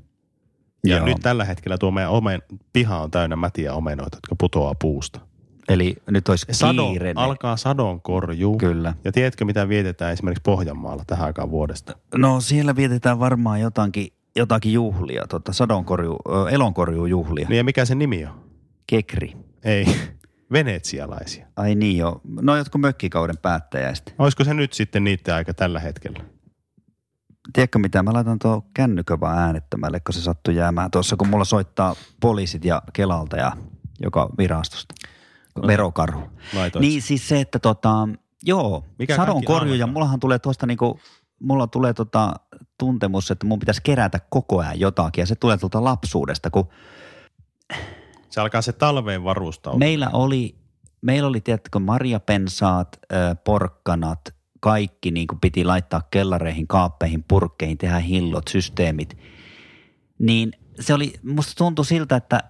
Ja 0.86 0.98
Joo. 0.98 1.06
nyt 1.06 1.18
tällä 1.22 1.46
hetkellä 1.46 1.78
tuo 1.78 1.92
meidän 1.92 2.12
omen, 2.12 2.42
piha 2.74 2.98
on 3.00 3.12
täynnä 3.12 3.36
mätiä 3.36 3.74
omenoita, 3.74 4.18
jotka 4.18 4.36
putoaa 4.40 4.76
puusta. 4.82 5.20
Eli 5.70 5.96
nyt 6.12 6.30
olisi 6.30 6.46
Sado, 6.52 6.90
kiire. 6.90 7.14
alkaa 7.16 7.58
sadonkorjuu. 7.58 8.58
Kyllä. 8.58 8.94
Ja 9.04 9.12
tiedätkö, 9.12 9.46
mitä 9.46 9.70
vietetään 9.70 10.14
esimerkiksi 10.14 10.42
Pohjanmaalla 10.42 11.04
tähän 11.08 11.26
aikaan 11.26 11.52
vuodesta? 11.52 11.98
No 12.16 12.42
siellä 12.42 12.76
vietetään 12.76 13.20
varmaan 13.20 13.62
jotakin, 13.62 14.08
jotakin 14.36 14.74
juhlia, 14.74 15.28
tota, 15.30 15.54
sadonkorju, 15.54 16.18
ö, 16.30 16.50
elonkorjujuhlia. 16.50 17.50
Niin 17.50 17.58
ja 17.58 17.64
mikä 17.64 17.86
se 17.86 17.96
nimi 17.96 18.26
on? 18.26 18.50
Kekri. 18.88 19.36
Ei, 19.64 19.86
venetsialaisia. 20.52 21.48
Ai 21.56 21.76
niin 21.76 21.98
joo. 21.98 22.22
No 22.42 22.56
jotkut 22.56 22.82
mökkikauden 22.82 23.38
päättäjäistä. 23.38 24.12
Olisiko 24.20 24.44
se 24.44 24.54
nyt 24.54 24.74
sitten 24.74 25.04
niiden 25.04 25.36
aika 25.36 25.54
tällä 25.54 25.80
hetkellä? 25.80 26.20
Tiedätkö 27.54 27.80
mitä, 27.80 28.04
mä 28.04 28.14
laitan 28.14 28.40
tuo 28.40 28.66
kännykön 28.74 29.20
vaan 29.20 29.38
äänettömälle, 29.38 30.00
kun 30.00 30.14
se 30.14 30.22
sattui 30.22 30.56
jäämään 30.56 30.92
tuossa, 30.92 31.16
kun 31.16 31.28
mulla 31.28 31.46
soittaa 31.46 31.96
poliisit 32.22 32.66
ja 32.66 32.82
Kelalta 32.94 33.38
ja 33.38 33.52
joka 34.02 34.30
virastosta. 34.38 34.96
No. 35.62 35.68
Verokarhu. 35.68 36.22
Laitoit. 36.54 36.82
Niin 36.82 37.02
siis 37.02 37.28
se, 37.28 37.42
että 37.42 37.60
tota, 37.60 38.10
joo, 38.44 38.86
Mikä 39.00 39.16
sadon 39.16 39.36
kaikki 39.36 39.46
korju 39.46 39.74
ja 39.74 39.88
mullahan 39.88 40.20
tulee 40.20 40.40
tuosta 40.40 40.66
niinku, 40.66 41.00
mulla 41.40 41.68
tulee 41.68 41.94
tota 41.94 42.34
tuntemus, 42.78 43.32
että 43.32 43.46
mun 43.48 43.60
pitäisi 43.60 43.82
kerätä 43.84 44.20
koko 44.30 44.60
ajan 44.60 44.80
jotakin 44.80 45.22
ja 45.22 45.26
se 45.26 45.36
tulee 45.36 45.58
tuolta 45.58 45.84
lapsuudesta, 45.84 46.50
kun 46.50 46.68
Se 48.30 48.42
alkaa 48.42 48.62
se 48.62 48.74
talveen 48.74 49.24
varustautua. 49.24 49.80
meillä 49.80 50.10
oli, 50.14 50.56
meillä 51.02 51.28
oli 51.28 51.42
tiedätkö, 51.42 51.80
marjapensaat, 51.80 53.00
porkkanat, 53.44 54.20
kaikki 54.60 55.12
niin 55.12 55.28
kuin 55.28 55.40
piti 55.40 55.66
laittaa 55.66 56.02
kellareihin, 56.12 56.68
kaappeihin, 56.68 57.24
purkkeihin, 57.28 57.78
tehdä 57.78 58.00
hillot, 58.00 58.48
systeemit. 58.48 59.18
Niin 60.20 60.52
se 60.80 60.94
oli, 60.94 61.14
musta 61.24 61.54
tuntui 61.58 61.86
siltä, 61.86 62.16
että 62.16 62.44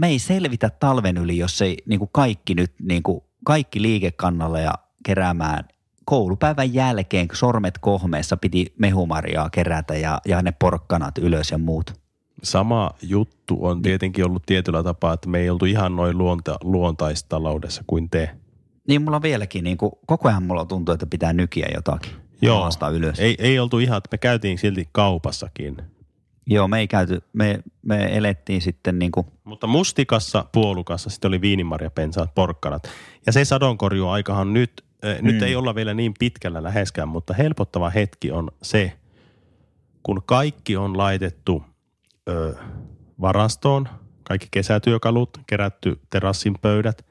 me 0.00 0.08
ei 0.08 0.18
selvitä 0.18 0.70
talven 0.70 1.16
yli, 1.16 1.38
jos 1.38 1.62
ei 1.62 1.76
niin 1.86 1.98
kuin 1.98 2.10
kaikki 2.12 2.54
nyt, 2.54 2.72
niin 2.82 3.02
kuin 3.02 3.20
kaikki 3.44 3.82
liikekannalle 3.82 4.60
ja 4.62 4.74
keräämään 5.04 5.64
koulupäivän 6.04 6.74
jälkeen, 6.74 7.28
kun 7.28 7.36
sormet 7.36 7.78
kohmeessa 7.78 8.36
piti 8.36 8.74
mehumarjaa 8.78 9.50
kerätä 9.50 9.94
ja, 9.94 10.20
ja 10.26 10.42
ne 10.42 10.52
porkkanat 10.58 11.18
ylös 11.18 11.50
ja 11.50 11.58
muut. 11.58 12.00
Sama 12.42 12.90
juttu 13.02 13.58
on 13.60 13.82
tietenkin 13.82 14.24
ollut 14.24 14.42
tietyllä 14.46 14.82
tapaa, 14.82 15.12
että 15.12 15.28
me 15.28 15.38
ei 15.38 15.50
oltu 15.50 15.64
ihan 15.64 15.96
noin 15.96 16.18
luonta, 16.18 16.56
luontaistaloudessa 16.62 17.84
kuin 17.86 18.10
te. 18.10 18.30
Niin 18.88 19.02
mulla 19.02 19.22
vieläkin, 19.22 19.64
niin 19.64 19.76
kuin, 19.76 19.92
koko 20.06 20.28
ajan 20.28 20.42
mulla 20.42 20.64
tuntuu, 20.64 20.92
että 20.92 21.06
pitää 21.06 21.32
nykiä 21.32 21.68
jotakin. 21.74 22.12
Joo, 22.42 22.68
ylös. 22.92 23.20
ei, 23.20 23.36
ei 23.38 23.58
oltu 23.58 23.78
ihan, 23.78 23.98
että 23.98 24.08
me 24.12 24.18
käytiin 24.18 24.58
silti 24.58 24.88
kaupassakin. 24.92 25.76
Joo, 26.50 26.68
me 26.68 26.78
ei 26.78 26.88
käyty, 26.88 27.22
me, 27.32 27.60
me 27.82 28.16
elettiin 28.16 28.60
sitten 28.60 28.98
niin 28.98 29.12
kuin, 29.12 29.26
Mutta 29.44 29.66
mustikassa, 29.66 30.44
puolukassa 30.52 31.10
sitten 31.10 31.28
oli 31.28 31.40
viinimarjapensaat, 31.40 32.34
porkkanat. 32.34 32.88
Ja 33.26 33.32
se 33.32 33.44
sadonkorjuaikahan 33.44 34.52
nyt, 34.52 34.84
äh, 35.04 35.18
mm. 35.20 35.26
nyt 35.26 35.42
ei 35.42 35.56
olla 35.56 35.74
vielä 35.74 35.94
niin 35.94 36.14
pitkällä 36.18 36.62
läheskään, 36.62 37.08
mutta 37.08 37.34
helpottava 37.34 37.90
hetki 37.90 38.32
on 38.32 38.50
se, 38.62 38.92
kun 40.02 40.22
kaikki 40.26 40.76
on 40.76 40.98
laitettu 40.98 41.62
ö, 42.28 42.54
varastoon, 43.20 43.88
kaikki 44.22 44.48
kesätyökalut, 44.50 45.38
kerätty 45.46 46.00
terassin 46.10 46.58
pöydät, 46.62 47.06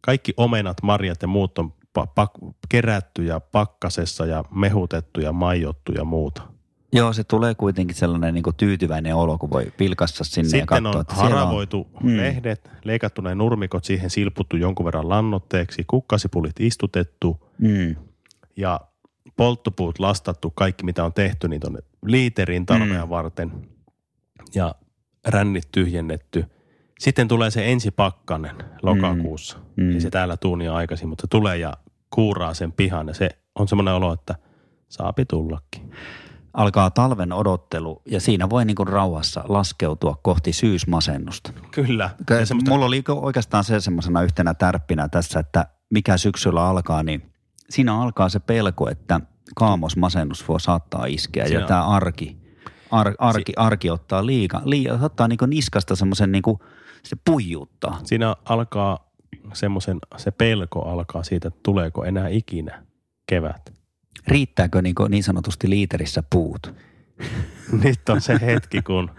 kaikki 0.00 0.32
omenat, 0.36 0.76
marjat 0.82 1.22
ja 1.22 1.28
muut 1.28 1.58
on 1.58 1.72
pa- 1.98 2.12
pak- 2.14 2.54
kerätty 2.68 3.24
ja 3.24 3.40
pakkasessa 3.40 4.26
ja 4.26 4.44
mehutettu 4.50 5.20
ja 5.20 5.32
maijottu 5.32 5.92
ja 5.92 6.04
muuta. 6.04 6.51
Joo 6.92 7.12
se 7.12 7.24
tulee 7.24 7.54
kuitenkin 7.54 7.96
sellainen 7.96 8.34
niin 8.34 8.44
tyytyväinen 8.56 9.14
olo, 9.16 9.38
kun 9.38 9.50
voi 9.50 9.72
pilkassa 9.76 10.24
sinne 10.24 10.46
ja 10.46 10.50
Sitten 10.50 10.66
katsoa, 10.66 10.92
on 10.92 11.00
että 11.00 11.14
haravoitu 11.14 11.88
Mm. 12.02 12.10
mm. 12.10 12.16
lehdet, 12.16 12.70
leikattu 12.84 13.22
ne 13.22 13.34
nurmikot, 13.34 13.84
siihen 13.84 14.10
silputtu 14.10 14.56
jonkun 14.56 14.86
verran 14.86 15.08
lannoitteeksi, 15.08 15.84
kukkasipulit 15.86 16.60
istutettu 16.60 17.46
Mm, 17.58 17.96
ja 18.56 18.80
polttopuut 19.36 19.98
lastattu, 19.98 20.50
kaikki 20.50 20.84
mitä 20.84 21.04
on 21.04 21.12
tehty, 21.12 21.48
niin 21.48 21.60
tuonne 21.60 21.80
liiterin 22.06 22.66
talvea 22.66 23.04
Mm. 23.04 23.10
varten 23.10 23.52
ja 24.54 24.74
rännit 25.26 25.68
tyhjennetty. 25.72 26.44
Sitten 26.98 27.28
tulee 27.28 27.50
se 27.50 27.72
ensi 27.72 27.90
pakkanen 27.90 28.56
lokakuussa. 28.82 29.58
Mm. 29.76 29.90
Ei 29.94 30.00
se 30.00 30.10
täällä 30.10 30.36
tuunia 30.36 30.74
aikaisin, 30.74 31.08
mutta 31.08 31.22
se 31.22 31.26
tulee 31.30 31.56
ja 31.58 31.72
kuuraa 32.10 32.54
sen 32.54 32.72
pihan 32.72 33.08
ja 33.08 33.14
se 33.14 33.28
on 33.54 33.68
semmoinen 33.68 33.94
olo, 33.94 34.12
että 34.12 34.34
saapi 34.88 35.24
tullakin. 35.24 35.90
Alkaa 36.54 36.90
talven 36.90 37.32
odottelu 37.32 38.02
ja 38.06 38.20
siinä 38.20 38.50
voi 38.50 38.64
niin 38.64 38.74
kuin 38.74 38.88
rauhassa 38.88 39.44
laskeutua 39.48 40.18
kohti 40.22 40.52
syysmasennusta. 40.52 41.52
Kyllä. 41.70 42.10
Ja 42.30 42.46
semmoista, 42.46 42.70
Mulla 42.70 42.86
oli 42.86 43.02
oikeastaan 43.08 43.64
se 43.64 43.80
semmoisena 43.80 44.22
yhtenä 44.22 44.54
tärppinä 44.54 45.08
tässä, 45.08 45.40
että 45.40 45.66
mikä 45.90 46.16
syksyllä 46.16 46.64
alkaa, 46.66 47.02
niin 47.02 47.32
siinä 47.70 48.00
alkaa 48.00 48.28
se 48.28 48.40
pelko, 48.40 48.90
että 48.90 49.20
kaamosmasennus 49.56 50.48
voi 50.48 50.60
saattaa 50.60 51.06
iskeä 51.06 51.46
Siinä 51.46 51.58
ja 51.60 51.64
on- 51.64 51.68
tämä 51.68 51.86
arki, 51.86 52.36
ar, 52.90 53.14
arki, 53.18 53.52
arki 53.56 53.90
ottaa 53.90 54.26
liika, 54.26 54.60
liika 54.64 54.98
ottaa 55.02 55.28
niin 55.28 55.38
niskasta 55.46 55.96
semmoisen 55.96 56.32
niin 56.32 56.42
kuin, 56.42 56.58
se 57.02 57.16
puijuttaa. 57.24 58.00
siinä 58.04 58.36
alkaa 58.44 59.12
semmoisen, 59.52 59.98
se 60.16 60.30
pelko 60.30 60.82
alkaa 60.82 61.22
siitä, 61.22 61.48
että 61.48 61.60
tuleeko 61.62 62.04
enää 62.04 62.28
ikinä 62.28 62.82
kevät. 63.26 63.81
Riittääkö 64.28 64.82
niin, 64.82 64.94
niin 65.08 65.22
sanotusti 65.22 65.70
liiterissä 65.70 66.22
puut? 66.32 66.74
Nyt 67.84 68.08
on 68.08 68.20
se 68.20 68.38
hetki, 68.40 68.82
kun, 68.82 69.10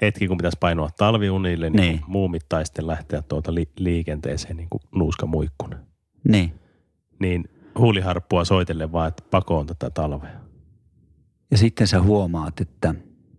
hetki, 0.00 0.28
kun 0.28 0.36
pitäisi 0.36 0.58
painoa 0.60 0.88
talviunille, 0.96 1.70
niin, 1.70 1.80
Niin. 1.80 1.92
niin. 1.96 2.04
muumittaisten 2.06 2.86
lähteä 2.86 3.22
tuota 3.22 3.54
li, 3.54 3.68
liikenteeseen 3.78 4.56
niin 4.56 4.68
kuin 4.70 4.80
nuuska 4.94 5.26
muikkunen. 5.26 5.78
Niin. 6.28 6.54
Niin 7.20 7.44
huuliharppua 7.78 8.44
soitelle 8.44 8.92
vaan, 8.92 9.08
että 9.08 9.22
pakoon 9.30 9.66
tätä 9.66 9.90
talvea. 9.90 10.40
Ja 11.50 11.58
sitten 11.58 11.86
sä 11.86 12.02
huomaat, 12.02 12.60
että 12.60 12.94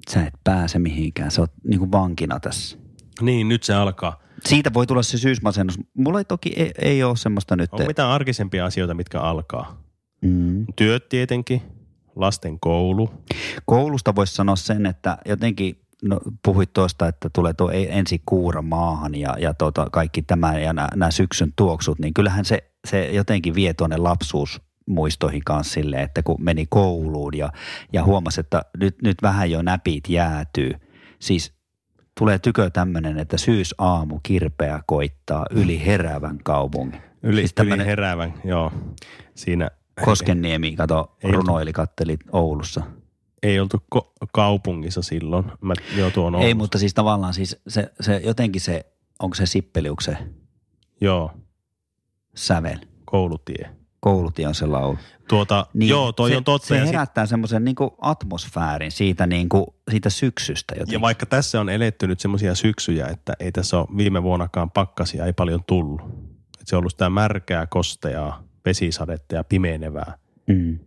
sä 0.10 0.25
et 0.25 0.34
pääse 0.43 0.79
mihinkään. 0.79 1.32
Sä 1.32 1.41
oot 1.41 1.51
niin 1.63 1.79
kuin 1.79 1.91
vankina 1.91 2.39
tässä. 2.39 2.77
Niin, 3.21 3.47
nyt 3.47 3.63
se 3.63 3.73
alkaa. 3.73 4.19
Siitä 4.45 4.73
voi 4.73 4.88
tulla 4.88 5.03
se 5.03 5.17
syysmasennus. 5.17 5.79
Mulla 5.97 6.19
ei 6.19 6.25
toki 6.25 6.53
ei, 6.55 6.71
ei 6.82 7.03
ole 7.03 7.17
semmoista 7.17 7.55
nyt. 7.55 7.73
On 7.73 7.88
mitään 7.88 8.10
arkisempia 8.10 8.65
asioita, 8.65 8.93
mitkä 8.93 9.21
alkaa. 9.21 9.84
Mm. 10.21 10.65
Työt 10.75 11.10
tietenkin, 11.10 11.62
lasten 12.15 12.60
koulu. 12.60 13.10
Koulusta 13.65 14.15
voisi 14.15 14.36
sanoa 14.36 14.55
sen, 14.55 14.86
että 14.86 15.17
jotenkin 15.25 15.82
no, 16.03 16.19
puhuit 16.45 16.73
tuosta, 16.73 17.08
että 17.08 17.29
tulee 17.34 17.53
tuo 17.53 17.71
e- 17.71 17.97
ensi 17.99 18.21
kuura 18.25 18.62
maahan 18.62 19.15
ja, 19.15 19.36
ja 19.39 19.53
tota, 19.53 19.88
kaikki 19.91 20.21
tämä 20.21 20.60
ja 20.60 20.73
nämä 20.73 21.12
syksyn 21.12 21.53
tuoksut, 21.55 21.99
niin 21.99 22.13
kyllähän 22.13 22.45
se, 22.45 22.71
se 22.88 23.12
jotenkin 23.12 23.55
vie 23.55 23.73
tuonne 23.73 23.97
lapsuusmuistoihin 23.97 25.43
kanssa 25.45 25.73
silleen, 25.73 26.03
että 26.03 26.23
kun 26.23 26.43
meni 26.43 26.65
kouluun 26.69 27.38
ja, 27.38 27.51
ja 27.93 28.03
huomasi, 28.03 28.39
että 28.39 28.62
nyt, 28.77 29.01
nyt 29.01 29.17
vähän 29.21 29.51
jo 29.51 29.62
näpit 29.62 30.10
jäätyy. 30.10 30.71
Siis 31.19 31.53
tulee 32.19 32.39
tykö 32.39 32.69
tämmöinen, 32.69 33.19
että 33.19 33.38
syysaamu 33.38 34.19
kirpeä 34.23 34.79
koittaa 34.88 35.45
yli 35.51 35.82
heräävän 35.86 36.38
kaupungin. 36.43 37.01
Yli, 37.23 37.41
siis 37.41 37.53
tämmönen- 37.53 37.79
yli 37.79 37.89
heräävän, 37.89 38.34
joo. 38.43 38.71
Siinä 39.36 39.69
Koskenniemi, 40.05 40.75
kato, 40.75 41.17
Ei- 41.23 41.31
runoili 41.31 41.73
katteli 41.73 42.17
Oulussa. 42.31 42.81
ei 43.43 43.59
oltu 43.59 43.83
ko- 43.95 44.13
kaupungissa 44.33 45.01
silloin. 45.01 45.45
Mä, 45.62 45.73
joo, 45.97 46.12
tuo 46.12 46.25
on 46.25 46.35
Ei, 46.35 46.53
mutta 46.53 46.77
siis 46.77 46.93
tavallaan 46.93 47.33
siis 47.33 47.57
se, 47.67 47.91
se 48.01 48.21
jotenkin 48.25 48.62
se, 48.62 48.85
onko 49.19 49.35
se 49.35 49.45
Sippeliuksen 49.45 50.17
Joo, 51.01 51.31
sävel? 52.35 52.77
koulutie. 53.05 53.69
Koulutie 53.99 54.47
on 54.47 54.55
se 54.55 54.65
laulu. 54.65 54.97
Tuota, 55.27 55.65
niin, 55.73 55.89
joo, 55.89 56.12
toi 56.12 56.29
se, 56.29 56.38
on 56.38 56.43
totta. 56.43 56.67
Se 56.67 56.75
ja, 56.77 56.85
sit, 56.85 56.93
herättää 56.93 57.25
semmoisen 57.25 57.63
niinku 57.65 57.95
atmosfäärin 58.01 58.91
siitä, 58.91 59.27
niinku, 59.27 59.75
siitä 59.91 60.09
syksystä 60.09 60.73
jotenkin. 60.73 60.93
ja 60.93 61.01
vaikka 61.01 61.25
tässä 61.25 61.62
on 61.62 61.69
eletty 61.69 62.07
nyt 62.07 62.19
semmoisia 62.19 62.55
syksyjä, 62.55 63.07
että 63.07 63.33
ei 63.39 63.51
tässä 63.51 63.77
ole 63.79 63.88
viime 63.97 64.23
vuonnakaan 64.23 64.71
pakkasia, 64.71 65.25
ei 65.25 65.33
paljon 65.33 65.63
tullut. 65.67 66.01
Et 66.62 66.67
se 66.67 66.75
on 66.75 66.79
ollut 66.79 66.91
sitä 66.91 67.09
märkää, 67.09 67.67
kosteaa, 67.67 68.43
vesisadetta 68.69 69.36
ja 69.36 69.43
pimenevää. 69.43 70.17
mm. 70.47 70.79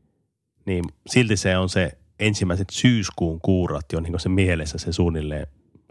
Niin 0.67 0.85
silti 1.07 1.37
se 1.37 1.57
on 1.57 1.69
se 1.69 1.99
ensimmäiset 2.19 2.71
syyskuun 2.71 3.41
kuurat 3.41 3.87
jo 3.93 4.01
niin 4.01 4.21
se 4.21 4.29
mielessä 4.29 4.79
se 4.79 4.93
suunnilleen 4.93 5.47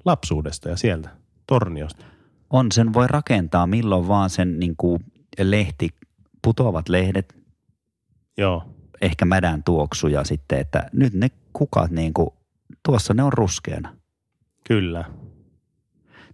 lapsuudesta 0.05 0.69
ja 0.69 0.77
sieltä 0.77 1.09
torniosta. 1.47 2.05
On, 2.49 2.71
sen 2.71 2.93
voi 2.93 3.07
rakentaa 3.07 3.67
milloin 3.67 4.07
vaan 4.07 4.29
sen 4.29 4.59
niinku 4.59 4.99
lehti, 5.39 5.89
putoavat 6.41 6.89
lehdet, 6.89 7.35
Joo, 8.37 8.63
ehkä 9.01 9.25
mädän 9.25 9.63
tuoksu 9.63 10.07
ja 10.07 10.23
sitten, 10.23 10.59
että 10.59 10.89
nyt 10.93 11.13
ne 11.13 11.27
kukat 11.53 11.91
niinku, 11.91 12.33
tuossa 12.85 13.13
ne 13.13 13.23
on 13.23 13.33
ruskeana. 13.33 13.95
kyllä. 14.67 15.05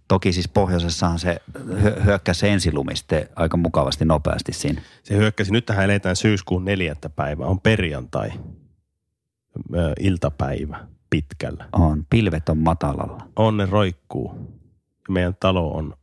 Toki 0.08 0.32
siis 0.32 0.48
pohjoisessahan 0.48 1.18
se 1.18 1.36
hyö- 1.82 2.02
hyökkäsi 2.04 2.40
se 2.40 2.52
ensilumi 2.52 2.96
sitten 2.96 3.28
aika 3.36 3.56
mukavasti 3.56 4.04
nopeasti 4.04 4.52
siinä. 4.52 4.82
Se 5.02 5.16
hyökkäsi, 5.16 5.52
nyt 5.52 5.66
tähän 5.66 5.84
eletään 5.84 6.16
syyskuun 6.16 6.64
neljättä 6.64 7.08
päivää, 7.08 7.46
on 7.46 7.60
perjantai, 7.60 8.30
iltapäivä 10.00 10.86
pitkällä. 11.10 11.68
On, 11.72 12.06
pilvet 12.10 12.48
on 12.48 12.58
matalalla. 12.58 13.28
Onne 13.36 13.66
roikkuu. 13.66 14.34
Ja 15.08 15.12
meidän 15.12 15.36
talo 15.40 15.70
on 15.70 15.94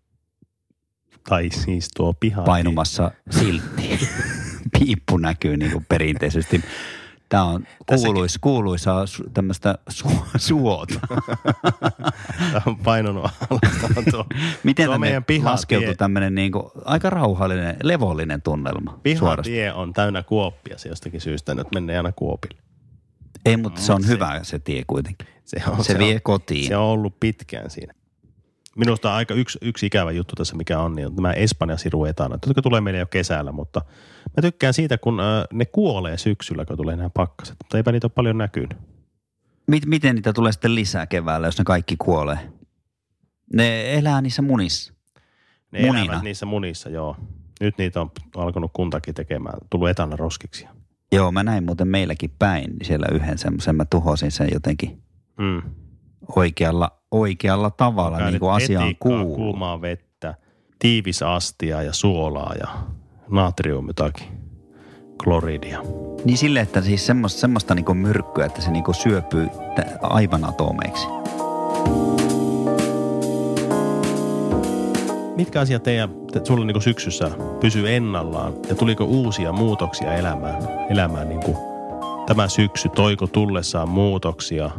Tai 1.30 1.50
siis 1.50 1.90
tuo 1.96 2.14
piha. 2.14 2.42
painumassa 2.44 3.12
siltti. 3.32 4.00
Piippu 4.80 5.18
näkyy 5.18 5.58
niin 5.58 5.72
kuin 5.72 5.86
perinteisesti. 5.90 6.64
Tämä 7.30 7.44
on 7.44 7.68
kuuluis, 7.86 8.38
kuuluisaa 8.38 9.06
su, 9.06 9.24
tämmöistä 9.34 9.78
su, 9.90 10.08
suota. 10.38 11.00
Tämä 12.40 12.62
on 12.66 12.78
painunut 12.78 13.24
alas. 13.50 13.84
On 13.98 14.26
Miten 14.64 14.86
tuo 14.86 14.94
tänne 14.94 15.08
meidän 15.08 15.24
pihatie, 15.24 15.52
laskeutui 15.52 15.96
tämmöinen 15.96 16.36
niin 16.36 16.52
kuin 16.52 16.66
aika 16.86 17.10
rauhallinen, 17.10 17.78
levollinen 17.84 18.42
tunnelma 18.42 18.92
suorastaan? 18.92 19.44
pihatie 19.44 19.74
on 19.74 19.94
täynnä 19.94 20.24
kuoppia 20.24 20.78
se 20.78 20.90
jostakin 20.90 21.22
syystä. 21.22 21.56
Nyt 21.56 21.68
menee 21.74 21.98
aina 21.98 22.12
kuopille. 22.12 22.62
Ei, 23.46 23.58
mutta 23.58 23.82
se 23.82 23.94
on 23.94 24.04
se- 24.04 24.08
hyvä 24.10 24.40
se 24.44 24.60
tie 24.60 24.84
kuitenkin. 24.88 25.28
Se, 25.46 25.58
on, 25.68 25.84
Se 25.84 26.00
vie 26.00 26.16
on, 26.16 26.22
kotiin. 26.24 26.68
Se 26.68 26.78
on 26.78 26.84
ollut 26.86 27.20
pitkään 27.20 27.70
siinä. 27.70 27.94
Minusta 28.76 29.16
aika 29.16 29.34
yksi, 29.34 29.58
yksi 29.62 29.86
ikävä 29.86 30.12
juttu 30.12 30.36
tässä, 30.36 30.56
mikä 30.56 30.80
on, 30.80 30.96
niin 30.96 31.08
on 31.08 31.16
tämä 31.16 31.32
Espanja 31.34 31.78
siru 31.78 32.06
etana, 32.06 32.38
jotka 32.48 32.62
tulee 32.62 32.82
meille 32.82 33.00
jo 33.00 33.06
kesällä, 33.06 33.52
mutta 33.52 33.82
mä 34.38 34.42
tykkään 34.42 34.74
siitä, 34.74 34.98
kun 34.98 35.20
äh, 35.20 35.26
ne 35.54 35.66
kuolee 35.66 36.18
syksyllä, 36.18 36.66
kun 36.66 36.78
tulee 36.78 36.96
nämä 36.96 37.10
pakkaset, 37.14 37.56
mutta 37.64 37.78
eipä 37.78 37.92
niitä 37.92 38.08
ole 38.08 38.12
paljon 38.16 38.38
näkynyt. 38.38 38.78
Mit, 39.68 39.86
miten 39.86 40.16
niitä 40.16 40.34
tulee 40.34 40.52
sitten 40.52 40.76
lisää 40.76 41.08
keväällä, 41.08 41.48
jos 41.48 41.58
ne 41.58 41.64
kaikki 41.64 41.96
kuolee? 41.98 42.38
Ne 43.54 43.94
elää 43.94 44.22
niissä 44.22 44.42
munissa. 44.42 44.94
Ne 45.72 45.82
Munina. 45.86 46.06
elävät 46.06 46.24
niissä 46.24 46.46
munissa, 46.46 46.90
joo. 46.90 47.18
Nyt 47.62 47.78
niitä 47.78 48.02
on 48.02 48.12
alkanut 48.36 48.72
kuntakin 48.74 49.14
tekemään, 49.16 49.58
tullut 49.70 49.90
etana 49.90 50.16
roskiksi. 50.16 50.68
Joo, 51.12 51.32
mä 51.32 51.44
näin 51.44 51.64
muuten 51.66 51.88
meilläkin 51.88 52.32
päin 52.40 52.72
niin 52.72 52.86
siellä 52.86 53.08
yhden 53.12 53.38
semmoisen. 53.38 53.76
Mä 53.76 53.86
tuhosin 53.86 54.32
sen 54.32 54.50
jotenkin 54.54 55.02
Mm. 55.38 55.62
oikealla, 56.36 57.02
oikealla 57.20 57.72
tavalla, 57.72 58.18
niin 58.30 58.40
kuin 58.40 58.52
asiaan 58.52 58.96
kuuluu. 59.00 59.36
kuumaa 59.36 59.82
vettä, 59.82 60.36
tiivisastia 60.80 61.82
ja 61.82 61.94
suolaa 61.94 62.54
ja 62.60 62.68
natrium 63.32 63.88
jotakin, 63.88 64.28
kloridia. 65.24 65.82
Niin 66.26 66.38
sille, 66.38 66.60
että 66.60 66.82
siis 66.82 67.06
semmoista, 67.06 67.40
semmoista 67.40 67.76
niin 67.76 67.98
myrkkyä, 67.98 68.46
että 68.46 68.62
se 68.62 68.72
niin 68.72 68.84
syöpyy 68.92 69.48
tä- 69.76 70.00
aivan 70.02 70.46
atomeiksi. 70.46 71.08
Mitkä 75.36 75.60
asiat 75.60 75.84
teidän, 75.84 76.10
te, 76.32 76.42
sulla 76.44 76.66
niin 76.66 76.82
syksyssä 76.82 77.32
pysyy 77.60 77.96
ennallaan 77.96 78.54
ja 78.70 78.76
tuliko 78.76 79.04
uusia 79.04 79.52
muutoksia 79.52 80.14
elämään? 80.14 80.68
elämään 80.90 81.30
niin 81.30 81.42
kuin 81.42 81.58
tämä 82.26 82.48
syksy 82.48 82.90
toiko 82.90 83.28
tullessaan 83.28 83.90
muutoksia? 83.90 84.72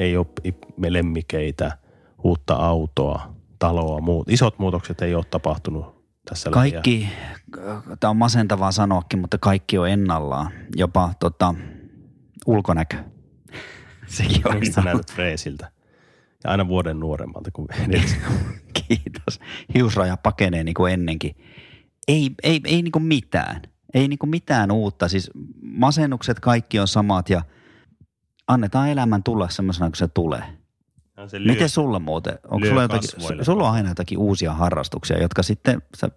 Ei 0.00 0.16
ole 0.16 0.26
lemmikeitä, 0.88 1.78
uutta 2.24 2.54
autoa, 2.54 3.34
taloa, 3.58 4.00
muut. 4.00 4.28
Isot 4.28 4.58
muutokset 4.58 5.02
ei 5.02 5.14
ole 5.14 5.24
tapahtunut 5.24 6.04
tässä. 6.24 6.50
Kaikki, 6.50 7.08
tämä 8.00 8.10
on 8.10 8.16
masentavaa 8.16 8.72
sanoakin, 8.72 9.18
mutta 9.18 9.38
kaikki 9.38 9.78
on 9.78 9.88
ennallaan. 9.88 10.52
Jopa 10.76 11.12
tota, 11.20 11.54
ulkonäkö. 12.46 12.96
Sekin 14.06 14.48
on 14.48 14.56
ennallaan. 14.56 14.84
näytät 14.84 15.12
freesiltä? 15.12 15.70
Ja 16.44 16.50
aina 16.50 16.68
vuoden 16.68 17.00
nuoremmalta 17.00 17.50
kuin 17.52 17.68
edellisen. 17.88 18.20
Kiitos. 18.72 19.40
Hiusraja 19.74 20.16
pakenee 20.16 20.64
niin 20.64 20.74
kuin 20.74 20.92
ennenkin. 20.92 21.36
Ei, 22.08 22.30
ei, 22.42 22.60
ei 22.64 22.82
niin 22.82 22.92
kuin 22.92 23.04
mitään. 23.04 23.62
Ei 23.94 24.08
niin 24.08 24.18
kuin 24.18 24.30
mitään 24.30 24.70
uutta. 24.70 25.08
Siis 25.08 25.30
masennukset 25.62 26.40
kaikki 26.40 26.78
on 26.78 26.88
samat 26.88 27.30
ja 27.30 27.42
annetaan 28.52 28.88
elämän 28.88 29.22
tulla 29.22 29.48
semmoisena 29.48 29.86
kuin 29.86 29.96
se 29.96 30.08
tulee. 30.08 30.42
Se 31.26 31.40
lyö, 31.40 31.52
Miten 31.52 31.68
sulla 31.68 31.98
muuten? 31.98 32.38
Onko 32.50 32.66
sulla, 32.66 32.82
jotakin, 32.82 33.10
kasvoille. 33.14 33.44
sulla 33.44 33.68
on 33.68 33.74
aina 33.74 33.88
jotakin 33.88 34.18
uusia 34.18 34.54
harrastuksia, 34.54 35.22
jotka 35.22 35.42
sitten 35.42 35.82
sä 35.96 36.10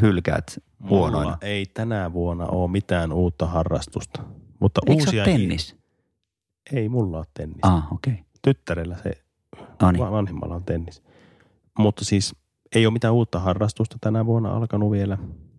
hylkäät 0.00 0.58
huonoina? 0.88 1.24
Mulla 1.24 1.38
ei 1.42 1.66
tänä 1.66 2.12
vuonna 2.12 2.46
ole 2.46 2.70
mitään 2.70 3.12
uutta 3.12 3.46
harrastusta. 3.46 4.22
Mutta 4.60 4.80
Eikö 4.86 5.02
uusia 5.02 5.24
tennis? 5.24 5.76
Ei 6.72 6.88
mulla 6.88 7.18
ole 7.18 7.26
tennis. 7.34 7.58
Ah, 7.62 7.92
okei. 7.92 8.12
Okay. 8.12 8.24
Tyttärellä 8.42 8.96
se 9.02 9.12
No 9.82 9.90
niin. 9.90 10.04
Va- 10.04 10.10
vanhimmalla 10.10 10.54
on 10.54 10.64
tennis. 10.64 11.02
Mutta 11.78 12.04
siis 12.04 12.34
ei 12.74 12.86
ole 12.86 12.92
mitään 12.92 13.14
uutta 13.14 13.38
harrastusta 13.38 13.96
tänä 14.00 14.26
vuonna 14.26 14.56
alkanut 14.56 14.90
vielä. 14.90 15.18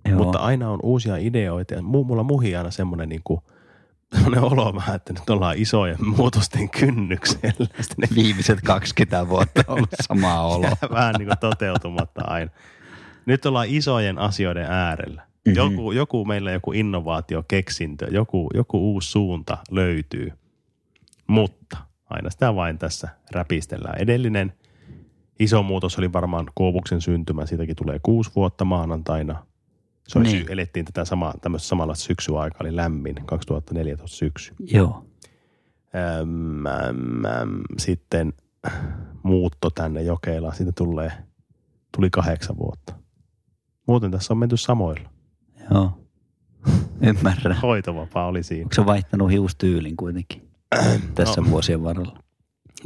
Joo. 0.10 0.18
Mutta 0.18 0.40
aina 0.40 0.70
on 0.70 0.80
uusia 0.84 1.18
ideoita. 1.18 1.82
Mulla 1.82 2.24
muhii 2.24 2.56
aina 2.56 2.72
semmoinen 2.72 3.10
niin 3.10 3.22
kuin, 3.24 3.42
semmoinen 4.14 4.44
olo 4.44 4.76
vähän, 4.76 4.96
että 4.96 5.14
nyt 5.14 5.30
ollaan 5.30 5.58
isojen 5.58 5.98
muutosten 6.06 6.70
kynnyksellä. 6.70 7.68
Sitten 7.82 8.10
ne 8.10 8.16
Viimeiset 8.16 8.62
20 8.62 9.30
vuotta 9.30 9.64
on 9.68 9.76
ollut 9.76 9.90
samaa 10.02 10.48
oloa. 10.56 10.68
jää 10.68 10.90
vähän 10.92 11.16
niin 11.18 11.28
kuin 11.28 11.38
toteutumatta 11.40 12.22
aina. 12.28 12.52
Nyt 13.26 13.46
ollaan 13.46 13.68
isojen 13.70 14.18
asioiden 14.18 14.66
äärellä. 14.66 15.22
Mhm. 15.22 15.30
Mm-hmm. 15.58 15.76
Joku, 15.76 15.92
joku 15.92 16.26
meillä 16.26 16.52
joku 16.52 16.72
innovaatio, 16.72 17.44
keksintö, 17.48 18.08
joku, 18.12 18.50
joku 18.54 18.92
uusi 18.94 19.12
suunta 19.12 19.58
löytyy. 19.72 20.32
Mutta 21.28 21.78
aina 22.10 22.30
sitä 22.30 22.56
vain 22.56 22.78
tässä 22.78 23.10
räpistellään. 23.32 24.02
Edellinen 24.02 24.54
iso 25.40 25.64
muutos 25.64 25.98
oli 25.98 26.14
varmaan 26.14 26.46
Koovuksen 26.56 27.02
syntymä. 27.02 27.46
Siitäkin 27.46 27.76
tulee 27.76 28.00
kuusi 28.04 28.32
vuotta 28.36 28.66
maanantaina. 28.66 29.46
Se 30.10 30.20
oli 30.20 30.28
Niin. 30.28 30.52
elettiin 30.52 30.86
tätä 30.86 31.06
sama, 31.06 31.34
tämmöistä 31.42 31.68
samanlaista 31.68 32.04
syksyaikaa, 32.06 32.58
oli 32.62 32.76
lämmin, 32.76 33.16
2014 33.26 34.18
syksy. 34.18 34.54
Joo. 34.60 35.06
Äm, 36.22 36.66
äm, 36.66 37.26
äm, 37.26 37.62
sitten 37.78 38.34
muutto 39.24 39.70
tänne 39.70 40.02
Jokelaan, 40.02 40.56
siitä 40.56 40.72
tulee, 40.78 41.12
tuli 41.98 42.10
kahdeksan 42.10 42.58
vuotta. 42.58 42.94
Muuten 43.88 44.12
tässä 44.12 44.34
on 44.34 44.38
menty 44.38 44.58
samoilla. 44.58 45.10
Joo. 45.72 45.92
Ymmärrän. 47.02 47.58
Hoitovapaa 47.64 48.26
oli 48.28 48.44
siinä. 48.44 48.64
Onko 48.66 48.76
se 48.76 48.86
vaihtanut 48.86 49.32
hiustyylin 49.32 49.98
kuitenkin 49.98 50.50
tässä 51.16 51.42
No. 51.42 51.50
vuosien 51.50 51.84
varrella? 51.84 52.14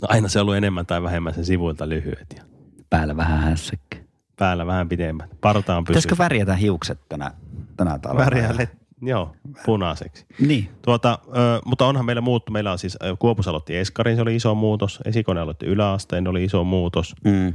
No 0.01 0.07
aina 0.07 0.27
se 0.27 0.39
on 0.39 0.41
ollut 0.41 0.55
enemmän 0.55 0.85
tai 0.85 1.03
vähemmän 1.03 1.33
sen 1.33 1.45
sivuilta 1.45 1.89
lyhyet 1.89 2.27
ja 2.37 2.43
Päällä 2.89 3.17
vähän 3.17 3.39
hässäkkä. 3.39 4.02
Päällä 4.35 4.65
vähän 4.65 4.89
pidemmät. 4.89 5.29
Partaan 5.41 5.83
pysyy. 5.83 5.93
Pitäisikö 5.93 6.17
värjätä 6.17 6.55
hiukset 6.55 6.99
tänä, 7.09 7.31
tänä 7.77 7.99
talvena? 7.99 8.25
Väriä 8.25 8.55
let, 8.57 8.69
joo, 9.01 9.35
punaiseksi. 9.65 10.25
Niin. 10.39 10.69
Tuota, 10.81 11.19
ö, 11.27 11.61
mutta 11.65 11.85
onhan 11.85 12.05
meillä 12.05 12.21
muuttu. 12.21 12.51
Meillä 12.51 12.71
on 12.71 12.79
siis, 12.79 12.97
Kuopus 13.19 13.47
aloitti 13.47 13.77
Eskarin, 13.77 14.15
se 14.15 14.21
oli 14.21 14.35
iso 14.35 14.55
muutos. 14.55 14.99
Esikone 15.05 15.41
aloitti 15.41 15.65
yläasteen, 15.65 16.27
oli 16.27 16.43
iso 16.43 16.63
muutos. 16.63 17.15
Mm. 17.23 17.47
Ö, 17.47 17.53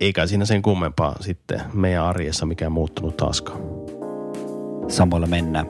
eikä 0.00 0.26
siinä 0.26 0.44
sen 0.44 0.62
kummempaa 0.62 1.16
sitten 1.20 1.60
meidän 1.72 2.04
arjessa 2.04 2.46
mikään 2.46 2.72
muuttunut 2.72 3.16
taaskaan. 3.16 3.60
Samoilla 4.88 5.26
mennään. 5.26 5.66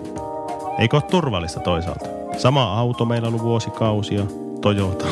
Eikö 0.79 0.97
ole 0.97 1.03
turvallista 1.03 1.61
toisaalta? 1.61 2.07
Sama 2.37 2.79
auto 2.79 3.05
meillä 3.05 3.29
on 3.29 3.35
ollut 3.35 3.47
vuosikausia, 3.47 4.25
Toyota. 4.61 5.07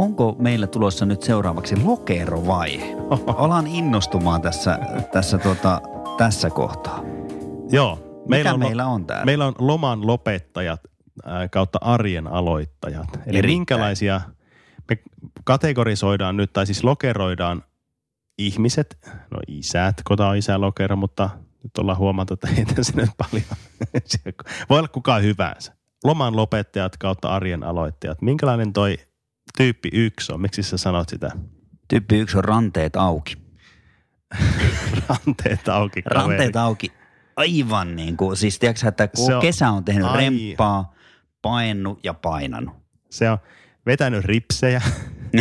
Onko 0.00 0.36
meillä 0.38 0.66
tulossa 0.66 1.06
nyt 1.06 1.22
seuraavaksi 1.22 1.82
lokerovaihe? 1.84 2.96
Alan 3.36 3.66
innostumaan 3.66 4.42
tässä, 4.42 4.78
tässä, 5.12 5.38
tota, 5.38 5.80
tässä 6.18 6.50
kohtaa. 6.50 7.02
Joo. 7.70 8.22
Mitä 8.28 8.54
on, 8.54 8.60
meillä 8.60 8.86
on 8.86 9.06
täällä? 9.06 9.24
Meillä 9.24 9.46
on 9.46 9.54
loman 9.58 10.06
lopettajat 10.06 10.80
ää, 11.24 11.48
kautta 11.48 11.78
arjen 11.82 12.26
aloittajat. 12.26 13.08
Eli 13.14 13.38
Erittäin. 13.38 13.46
minkälaisia, 13.46 14.20
me 14.88 14.98
kategorisoidaan 15.44 16.36
nyt, 16.36 16.52
tai 16.52 16.66
siis 16.66 16.84
lokeroidaan 16.84 17.64
ihmiset, 18.38 18.98
no 19.30 19.38
isät, 19.48 19.96
kota 20.04 20.28
on 20.28 20.36
isä 20.36 20.60
lokero, 20.60 20.96
mutta 20.96 21.30
nyt 21.62 21.78
ollaan 21.78 21.98
huomattu, 21.98 22.34
että 22.34 22.48
ei 22.56 22.64
tässä 22.64 22.92
nyt 22.96 23.10
paljon. 23.18 23.46
Voi 24.70 24.78
olla 24.78 24.88
kukaan 24.88 25.22
hyvänsä. 25.22 25.72
Loman 26.04 26.36
lopettajat 26.36 26.96
kautta 26.96 27.28
arjen 27.28 27.64
aloittajat. 27.64 28.22
Minkälainen 28.22 28.72
toi 28.72 28.98
tyyppi 29.58 29.88
yksi 29.92 30.32
on? 30.32 30.40
Miksi 30.40 30.62
sä 30.62 30.76
sanot 30.76 31.08
sitä? 31.08 31.30
Tyyppi 31.88 32.18
yksi 32.18 32.38
on 32.38 32.44
ranteet 32.44 32.96
auki. 32.96 33.34
Ranteet 35.08 35.68
auki. 35.68 36.02
kaveri. 36.02 36.28
Ranteet 36.28 36.56
auki. 36.56 36.92
Aivan 37.36 37.96
niin 37.96 38.16
kuin, 38.16 38.36
siis 38.36 38.58
tiedätkö 38.58 38.88
että 38.88 39.08
kun 39.08 39.26
Se 39.26 39.34
on- 39.34 39.42
kesä 39.42 39.70
on 39.70 39.84
tehnyt 39.84 40.04
ai. 40.04 40.16
remppaa, 40.16 40.94
painut 41.42 42.00
ja 42.04 42.14
painanut. 42.14 42.74
Se 43.10 43.30
on 43.30 43.38
vetänyt 43.86 44.24
ripsejä. 44.24 44.80